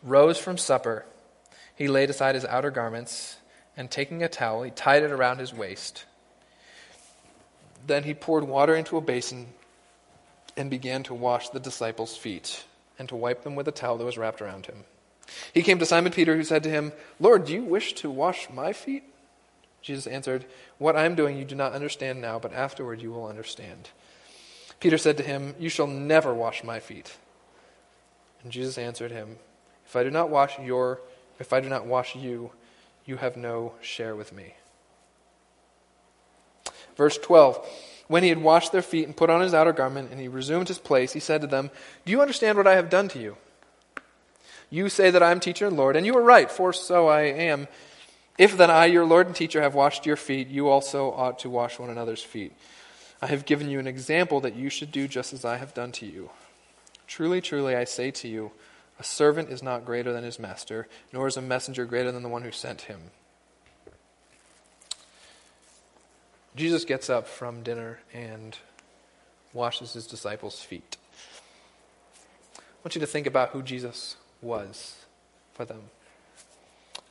rose 0.02 0.38
from 0.38 0.58
supper. 0.58 1.04
He 1.74 1.88
laid 1.88 2.10
aside 2.10 2.34
his 2.34 2.44
outer 2.44 2.70
garments, 2.70 3.36
and 3.76 3.90
taking 3.90 4.22
a 4.22 4.28
towel, 4.28 4.62
he 4.62 4.70
tied 4.70 5.02
it 5.02 5.10
around 5.10 5.38
his 5.38 5.52
waist. 5.52 6.04
Then 7.86 8.04
he 8.04 8.14
poured 8.14 8.44
water 8.44 8.74
into 8.74 8.96
a 8.96 9.02
basin 9.02 9.48
and 10.56 10.70
began 10.70 11.02
to 11.04 11.14
wash 11.14 11.50
the 11.50 11.60
disciples' 11.60 12.16
feet 12.16 12.64
and 12.98 13.08
to 13.08 13.16
wipe 13.16 13.44
them 13.44 13.54
with 13.54 13.68
a 13.68 13.72
towel 13.72 13.98
that 13.98 14.04
was 14.04 14.18
wrapped 14.18 14.40
around 14.40 14.66
him. 14.66 14.84
He 15.52 15.62
came 15.62 15.78
to 15.78 15.86
Simon 15.86 16.12
Peter, 16.12 16.36
who 16.36 16.44
said 16.44 16.62
to 16.62 16.70
him, 16.70 16.92
Lord, 17.20 17.44
do 17.44 17.52
you 17.52 17.62
wish 17.62 17.92
to 17.94 18.10
wash 18.10 18.48
my 18.50 18.72
feet? 18.72 19.04
Jesus 19.82 20.06
answered, 20.06 20.46
What 20.78 20.96
I 20.96 21.04
am 21.04 21.14
doing 21.14 21.36
you 21.36 21.44
do 21.44 21.54
not 21.54 21.72
understand 21.72 22.20
now, 22.20 22.38
but 22.38 22.52
afterward 22.52 23.02
you 23.02 23.12
will 23.12 23.26
understand. 23.26 23.90
Peter 24.86 24.98
said 24.98 25.16
to 25.16 25.24
him, 25.24 25.52
You 25.58 25.68
shall 25.68 25.88
never 25.88 26.32
wash 26.32 26.62
my 26.62 26.78
feet. 26.78 27.16
And 28.44 28.52
Jesus 28.52 28.78
answered 28.78 29.10
him, 29.10 29.38
If 29.84 29.96
I 29.96 30.04
do 30.04 30.12
not 30.12 30.30
wash 30.30 30.60
your 30.60 31.00
if 31.40 31.52
I 31.52 31.58
do 31.58 31.68
not 31.68 31.86
wash 31.86 32.14
you, 32.14 32.52
you 33.04 33.16
have 33.16 33.36
no 33.36 33.72
share 33.80 34.14
with 34.14 34.32
me. 34.32 34.54
Verse 36.96 37.18
12 37.18 37.66
When 38.06 38.22
he 38.22 38.28
had 38.28 38.40
washed 38.40 38.70
their 38.70 38.80
feet 38.80 39.06
and 39.06 39.16
put 39.16 39.28
on 39.28 39.40
his 39.40 39.54
outer 39.54 39.72
garment, 39.72 40.12
and 40.12 40.20
he 40.20 40.28
resumed 40.28 40.68
his 40.68 40.78
place, 40.78 41.14
he 41.14 41.18
said 41.18 41.40
to 41.40 41.48
them, 41.48 41.72
Do 42.04 42.12
you 42.12 42.20
understand 42.20 42.56
what 42.56 42.68
I 42.68 42.76
have 42.76 42.88
done 42.88 43.08
to 43.08 43.18
you? 43.18 43.36
You 44.70 44.88
say 44.88 45.10
that 45.10 45.20
I 45.20 45.32
am 45.32 45.40
teacher 45.40 45.66
and 45.66 45.76
Lord, 45.76 45.96
and 45.96 46.06
you 46.06 46.16
are 46.16 46.22
right, 46.22 46.48
for 46.48 46.72
so 46.72 47.08
I 47.08 47.22
am. 47.22 47.66
If 48.38 48.56
then 48.56 48.70
I, 48.70 48.86
your 48.86 49.04
Lord 49.04 49.26
and 49.26 49.34
teacher, 49.34 49.62
have 49.62 49.74
washed 49.74 50.06
your 50.06 50.14
feet, 50.14 50.46
you 50.46 50.68
also 50.68 51.10
ought 51.10 51.40
to 51.40 51.50
wash 51.50 51.76
one 51.80 51.90
another's 51.90 52.22
feet. 52.22 52.52
I 53.20 53.26
have 53.26 53.46
given 53.46 53.70
you 53.70 53.78
an 53.78 53.86
example 53.86 54.40
that 54.40 54.56
you 54.56 54.68
should 54.68 54.92
do 54.92 55.08
just 55.08 55.32
as 55.32 55.44
I 55.44 55.56
have 55.56 55.74
done 55.74 55.92
to 55.92 56.06
you. 56.06 56.30
Truly, 57.06 57.40
truly, 57.40 57.74
I 57.74 57.84
say 57.84 58.10
to 58.10 58.28
you, 58.28 58.52
a 58.98 59.04
servant 59.04 59.50
is 59.50 59.62
not 59.62 59.84
greater 59.84 60.12
than 60.12 60.24
his 60.24 60.38
master, 60.38 60.88
nor 61.12 61.26
is 61.26 61.36
a 61.36 61.42
messenger 61.42 61.84
greater 61.84 62.12
than 62.12 62.22
the 62.22 62.28
one 62.28 62.42
who 62.42 62.52
sent 62.52 62.82
him. 62.82 63.10
Jesus 66.56 66.84
gets 66.84 67.10
up 67.10 67.26
from 67.28 67.62
dinner 67.62 68.00
and 68.14 68.56
washes 69.52 69.92
his 69.92 70.06
disciples' 70.06 70.62
feet. 70.62 70.96
I 72.58 72.62
want 72.82 72.94
you 72.94 73.00
to 73.00 73.06
think 73.06 73.26
about 73.26 73.50
who 73.50 73.62
Jesus 73.62 74.16
was 74.40 74.96
for 75.52 75.64
them. 75.64 75.82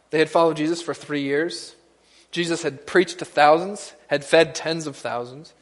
They 0.09 0.19
had 0.19 0.29
followed 0.29 0.57
Jesus 0.57 0.81
for 0.81 0.93
three 0.93 1.21
years. 1.21 1.75
Jesus 2.31 2.63
had 2.63 2.87
preached 2.87 3.19
to 3.19 3.25
thousands, 3.25 3.93
had 4.07 4.25
fed 4.25 4.55
tens 4.55 4.87
of 4.87 4.95
thousands. 4.95 5.53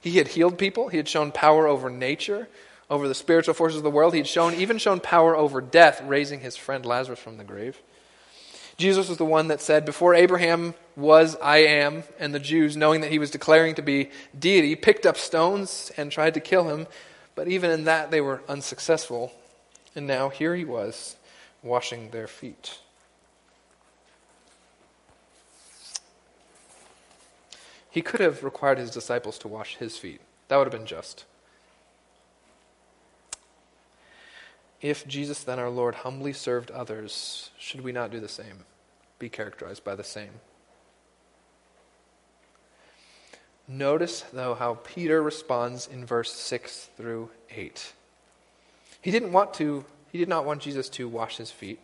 He 0.00 0.18
had 0.18 0.28
healed 0.28 0.58
people. 0.58 0.88
He 0.88 0.96
had 0.96 1.08
shown 1.08 1.32
power 1.32 1.66
over 1.66 1.90
nature, 1.90 2.48
over 2.88 3.06
the 3.06 3.14
spiritual 3.14 3.54
forces 3.54 3.78
of 3.78 3.82
the 3.82 3.90
world. 3.90 4.14
He 4.14 4.20
had 4.20 4.26
shown, 4.26 4.54
even 4.54 4.78
shown 4.78 5.00
power 5.00 5.36
over 5.36 5.60
death, 5.60 6.02
raising 6.02 6.40
his 6.40 6.56
friend 6.56 6.84
Lazarus 6.86 7.18
from 7.18 7.36
the 7.36 7.44
grave. 7.44 7.78
Jesus 8.76 9.08
was 9.08 9.18
the 9.18 9.26
one 9.26 9.48
that 9.48 9.60
said, 9.60 9.84
Before 9.84 10.14
Abraham 10.14 10.74
was, 10.96 11.36
I 11.36 11.58
am, 11.58 12.02
and 12.18 12.34
the 12.34 12.38
Jews, 12.38 12.78
knowing 12.78 13.02
that 13.02 13.10
he 13.10 13.18
was 13.18 13.30
declaring 13.30 13.74
to 13.74 13.82
be 13.82 14.08
deity, 14.36 14.74
picked 14.74 15.04
up 15.04 15.18
stones 15.18 15.92
and 15.98 16.10
tried 16.10 16.34
to 16.34 16.40
kill 16.40 16.68
him. 16.68 16.86
But 17.34 17.46
even 17.46 17.70
in 17.70 17.84
that, 17.84 18.10
they 18.10 18.22
were 18.22 18.42
unsuccessful. 18.48 19.32
And 19.94 20.06
now 20.06 20.30
here 20.30 20.56
he 20.56 20.64
was, 20.64 21.16
washing 21.62 22.10
their 22.10 22.26
feet. 22.26 22.78
He 27.90 28.02
could 28.02 28.20
have 28.20 28.44
required 28.44 28.78
his 28.78 28.90
disciples 28.90 29.38
to 29.38 29.48
wash 29.48 29.76
his 29.76 29.96
feet. 29.96 30.20
That 30.48 30.56
would 30.56 30.66
have 30.66 30.78
been 30.78 30.86
just. 30.86 31.24
If 34.80 35.06
Jesus, 35.06 35.42
then 35.42 35.58
our 35.58 35.68
Lord, 35.68 35.96
humbly 35.96 36.32
served 36.32 36.70
others, 36.70 37.50
should 37.58 37.82
we 37.82 37.92
not 37.92 38.10
do 38.10 38.20
the 38.20 38.28
same? 38.28 38.64
Be 39.18 39.28
characterized 39.28 39.84
by 39.84 39.94
the 39.94 40.04
same. 40.04 40.30
Notice, 43.68 44.22
though, 44.32 44.54
how 44.54 44.78
Peter 44.82 45.22
responds 45.22 45.86
in 45.86 46.04
verse 46.04 46.32
6 46.32 46.88
through 46.96 47.30
8. 47.50 47.92
He 49.02 49.10
didn't 49.10 49.32
want 49.32 49.54
to, 49.54 49.84
he 50.10 50.18
did 50.18 50.28
not 50.28 50.44
want 50.44 50.62
Jesus 50.62 50.88
to 50.90 51.08
wash 51.08 51.36
his 51.36 51.50
feet. 51.50 51.78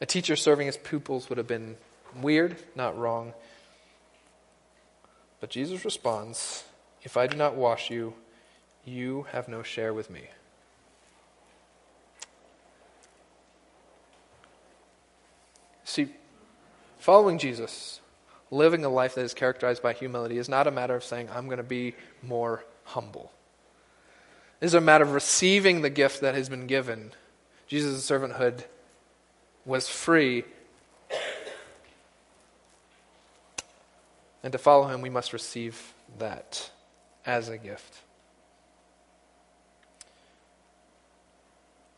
A 0.00 0.06
teacher 0.06 0.36
serving 0.36 0.66
his 0.66 0.76
pupils 0.76 1.28
would 1.28 1.38
have 1.38 1.46
been 1.46 1.76
weird, 2.22 2.56
not 2.74 2.96
wrong. 2.96 3.34
But 5.40 5.50
Jesus 5.50 5.84
responds, 5.84 6.64
If 7.02 7.16
I 7.16 7.26
do 7.26 7.36
not 7.36 7.54
wash 7.54 7.90
you, 7.90 8.14
you 8.84 9.26
have 9.32 9.48
no 9.48 9.62
share 9.62 9.94
with 9.94 10.10
me. 10.10 10.22
See, 15.84 16.08
following 16.98 17.38
Jesus, 17.38 18.00
living 18.50 18.84
a 18.84 18.88
life 18.88 19.14
that 19.14 19.22
is 19.22 19.34
characterized 19.34 19.82
by 19.82 19.92
humility, 19.92 20.38
is 20.38 20.48
not 20.48 20.66
a 20.66 20.70
matter 20.70 20.94
of 20.94 21.04
saying, 21.04 21.28
I'm 21.34 21.46
going 21.46 21.58
to 21.58 21.62
be 21.62 21.94
more 22.22 22.64
humble. 22.84 23.32
It 24.60 24.66
is 24.66 24.74
a 24.74 24.80
matter 24.80 25.04
of 25.04 25.12
receiving 25.12 25.82
the 25.82 25.90
gift 25.90 26.20
that 26.20 26.34
has 26.34 26.48
been 26.48 26.66
given. 26.66 27.12
Jesus' 27.68 28.08
servanthood 28.08 28.64
was 29.64 29.88
free. 29.88 30.44
And 34.42 34.52
to 34.52 34.58
follow 34.58 34.88
him, 34.88 35.00
we 35.00 35.10
must 35.10 35.32
receive 35.32 35.94
that 36.18 36.70
as 37.26 37.48
a 37.48 37.58
gift. 37.58 37.98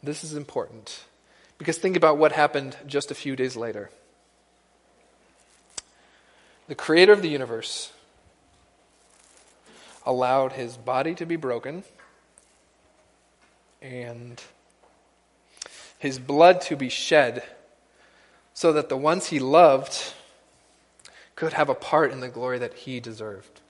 This 0.02 0.24
is 0.24 0.34
important 0.34 1.04
because 1.58 1.76
think 1.76 1.96
about 1.96 2.16
what 2.16 2.32
happened 2.32 2.76
just 2.86 3.10
a 3.10 3.14
few 3.14 3.36
days 3.36 3.56
later. 3.56 3.90
The 6.68 6.74
creator 6.74 7.12
of 7.12 7.20
the 7.20 7.28
universe 7.28 7.92
allowed 10.06 10.52
his 10.52 10.76
body 10.76 11.14
to 11.16 11.26
be 11.26 11.36
broken 11.36 11.84
and 13.82 14.42
his 15.98 16.18
blood 16.18 16.62
to 16.62 16.76
be 16.76 16.88
shed 16.88 17.42
so 18.54 18.72
that 18.72 18.88
the 18.88 18.96
ones 18.96 19.26
he 19.26 19.38
loved 19.38 20.14
could 21.40 21.54
have 21.54 21.70
a 21.70 21.74
part 21.74 22.12
in 22.12 22.20
the 22.20 22.28
glory 22.28 22.58
that 22.58 22.74
he 22.74 23.00
deserved. 23.00 23.62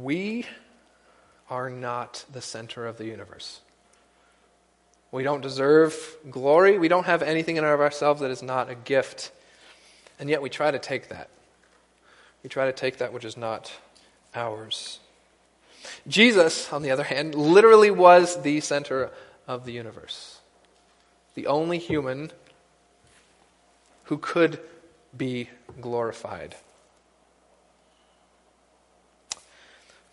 We 0.00 0.46
are 1.50 1.68
not 1.68 2.24
the 2.32 2.40
center 2.40 2.86
of 2.86 2.96
the 2.96 3.06
universe. 3.06 3.60
We 5.10 5.24
don't 5.24 5.40
deserve 5.40 5.96
glory. 6.30 6.78
We 6.78 6.86
don't 6.86 7.06
have 7.06 7.24
anything 7.24 7.56
in 7.56 7.64
and 7.64 7.74
of 7.74 7.80
ourselves 7.80 8.20
that 8.20 8.30
is 8.30 8.40
not 8.40 8.70
a 8.70 8.76
gift. 8.76 9.32
And 10.20 10.30
yet 10.30 10.40
we 10.40 10.48
try 10.48 10.70
to 10.70 10.78
take 10.78 11.08
that. 11.08 11.28
We 12.44 12.48
try 12.48 12.66
to 12.66 12.72
take 12.72 12.98
that 12.98 13.12
which 13.12 13.24
is 13.24 13.36
not 13.36 13.72
ours. 14.32 15.00
Jesus, 16.06 16.72
on 16.72 16.82
the 16.82 16.92
other 16.92 17.02
hand, 17.02 17.34
literally 17.34 17.90
was 17.90 18.42
the 18.42 18.60
center 18.60 19.10
of 19.48 19.64
the 19.64 19.72
universe. 19.72 20.38
The 21.34 21.48
only 21.48 21.78
human 21.78 22.30
who 24.08 24.16
could 24.16 24.58
be 25.14 25.50
glorified. 25.82 26.56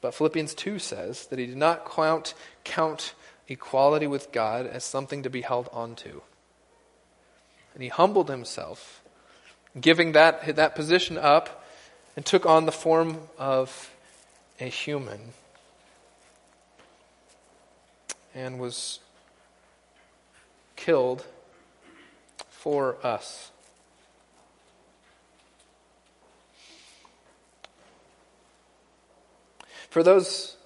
But 0.01 0.13
Philippians 0.13 0.53
2 0.53 0.79
says 0.79 1.27
that 1.27 1.39
he 1.39 1.45
did 1.45 1.55
not 1.55 1.89
count, 1.89 2.33
count 2.65 3.13
equality 3.47 4.05
with 4.05 4.33
God 4.33 4.67
as 4.67 4.83
something 4.83 5.23
to 5.23 5.29
be 5.29 5.41
held 5.41 5.69
onto. 5.71 6.21
And 7.73 7.81
he 7.81 7.89
humbled 7.89 8.29
himself, 8.29 9.01
giving 9.79 10.11
that, 10.11 10.57
that 10.57 10.75
position 10.75 11.17
up, 11.17 11.65
and 12.17 12.25
took 12.25 12.45
on 12.45 12.65
the 12.65 12.73
form 12.73 13.19
of 13.37 13.91
a 14.59 14.65
human 14.65 15.19
and 18.33 18.59
was 18.59 18.99
killed 20.75 21.25
for 22.49 22.97
us. 23.01 23.51
For 29.95 30.03
those 30.03 30.57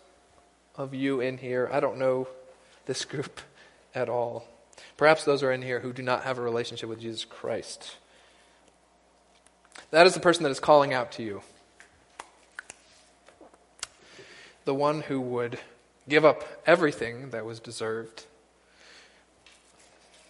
of 0.76 0.96
you 0.96 1.22
in 1.22 1.38
here, 1.38 1.70
I 1.72 1.80
don't 1.80 2.00
know 2.00 2.28
this 2.88 3.06
group 3.06 3.40
at 3.94 4.10
all. 4.10 4.48
Perhaps 4.98 5.24
those 5.24 5.44
are 5.44 5.52
in 5.52 5.62
here 5.62 5.82
who 5.82 5.94
do 5.94 6.02
not 6.02 6.24
have 6.24 6.40
a 6.40 6.42
relationship 6.42 6.90
with 6.90 7.00
Jesus 7.00 7.26
Christ. 7.26 7.98
That 9.92 10.08
is 10.08 10.16
the 10.16 10.20
person 10.20 10.42
that 10.46 10.50
is 10.50 10.60
calling 10.60 10.96
out 10.96 11.12
to 11.12 11.22
you. 11.22 11.44
The 14.66 14.74
one 14.74 15.02
who 15.02 15.22
would 15.22 15.60
give 16.08 16.26
up 16.26 16.44
everything 16.66 17.30
that 17.30 17.46
was 17.46 17.60
deserved 17.60 18.26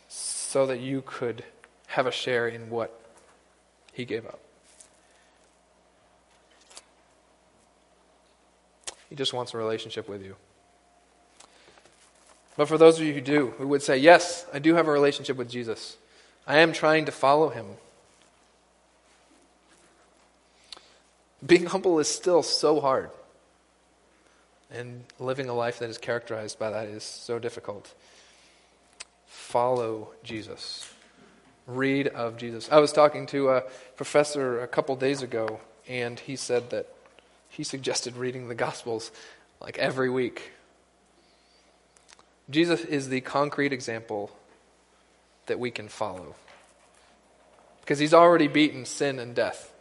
so 0.09 0.65
that 0.65 0.81
you 0.81 1.03
could 1.05 1.45
have 1.87 2.05
a 2.05 2.11
share 2.11 2.49
in 2.49 2.69
what 2.69 2.99
he 3.93 4.03
gave 4.03 4.25
up. 4.25 4.41
He 9.09 9.15
just 9.15 9.33
wants 9.33 9.53
a 9.53 9.57
relationship 9.57 10.07
with 10.07 10.23
you. 10.23 10.35
But 12.55 12.67
for 12.67 12.77
those 12.77 12.99
of 12.99 13.05
you 13.05 13.13
who 13.13 13.21
do, 13.21 13.53
who 13.57 13.67
would 13.67 13.81
say, 13.81 13.97
Yes, 13.97 14.45
I 14.53 14.59
do 14.59 14.75
have 14.75 14.87
a 14.87 14.91
relationship 14.91 15.37
with 15.37 15.49
Jesus, 15.49 15.97
I 16.45 16.59
am 16.59 16.73
trying 16.73 17.05
to 17.05 17.11
follow 17.11 17.49
him. 17.49 17.65
Being 21.45 21.67
humble 21.67 21.99
is 21.99 22.09
still 22.09 22.43
so 22.43 22.81
hard. 22.81 23.11
And 24.71 25.05
living 25.19 25.49
a 25.49 25.53
life 25.53 25.79
that 25.79 25.89
is 25.89 25.97
characterized 25.97 26.59
by 26.59 26.69
that 26.69 26.89
is 26.89 27.03
so 27.03 27.39
difficult. 27.39 27.93
Follow 29.25 30.09
Jesus. 30.23 30.91
Read 31.65 32.07
of 32.09 32.37
Jesus. 32.37 32.69
I 32.71 32.79
was 32.79 32.91
talking 32.91 33.25
to 33.27 33.49
a 33.49 33.61
professor 33.95 34.61
a 34.61 34.67
couple 34.67 34.95
days 34.95 35.21
ago, 35.21 35.59
and 35.87 36.19
he 36.19 36.35
said 36.35 36.69
that 36.71 36.87
he 37.49 37.63
suggested 37.63 38.15
reading 38.15 38.47
the 38.47 38.55
Gospels 38.55 39.11
like 39.59 39.77
every 39.77 40.09
week. 40.09 40.51
Jesus 42.49 42.81
is 42.81 43.09
the 43.09 43.21
concrete 43.21 43.73
example 43.73 44.31
that 45.47 45.59
we 45.59 45.71
can 45.71 45.87
follow. 45.87 46.35
Because 47.81 47.99
he's 47.99 48.13
already 48.13 48.47
beaten 48.47 48.85
sin 48.85 49.19
and 49.19 49.35
death. 49.35 49.73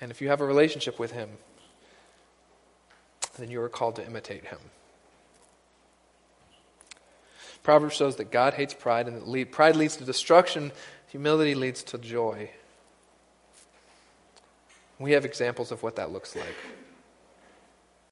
And 0.00 0.10
if 0.10 0.20
you 0.20 0.28
have 0.28 0.40
a 0.40 0.46
relationship 0.46 0.98
with 0.98 1.12
him, 1.12 1.28
then 3.36 3.50
you 3.50 3.60
are 3.60 3.68
called 3.68 3.96
to 3.96 4.06
imitate 4.06 4.46
him. 4.46 4.58
Proverbs 7.62 7.94
shows 7.94 8.16
that 8.16 8.30
God 8.30 8.54
hates 8.54 8.74
pride 8.74 9.08
and 9.08 9.20
that 9.20 9.50
pride 9.52 9.76
leads 9.76 9.96
to 9.96 10.04
destruction, 10.04 10.72
humility 11.08 11.54
leads 11.54 11.82
to 11.84 11.98
joy. 11.98 12.50
We 14.98 15.12
have 15.12 15.24
examples 15.24 15.70
of 15.70 15.82
what 15.82 15.96
that 15.96 16.10
looks 16.10 16.34
like. 16.34 16.56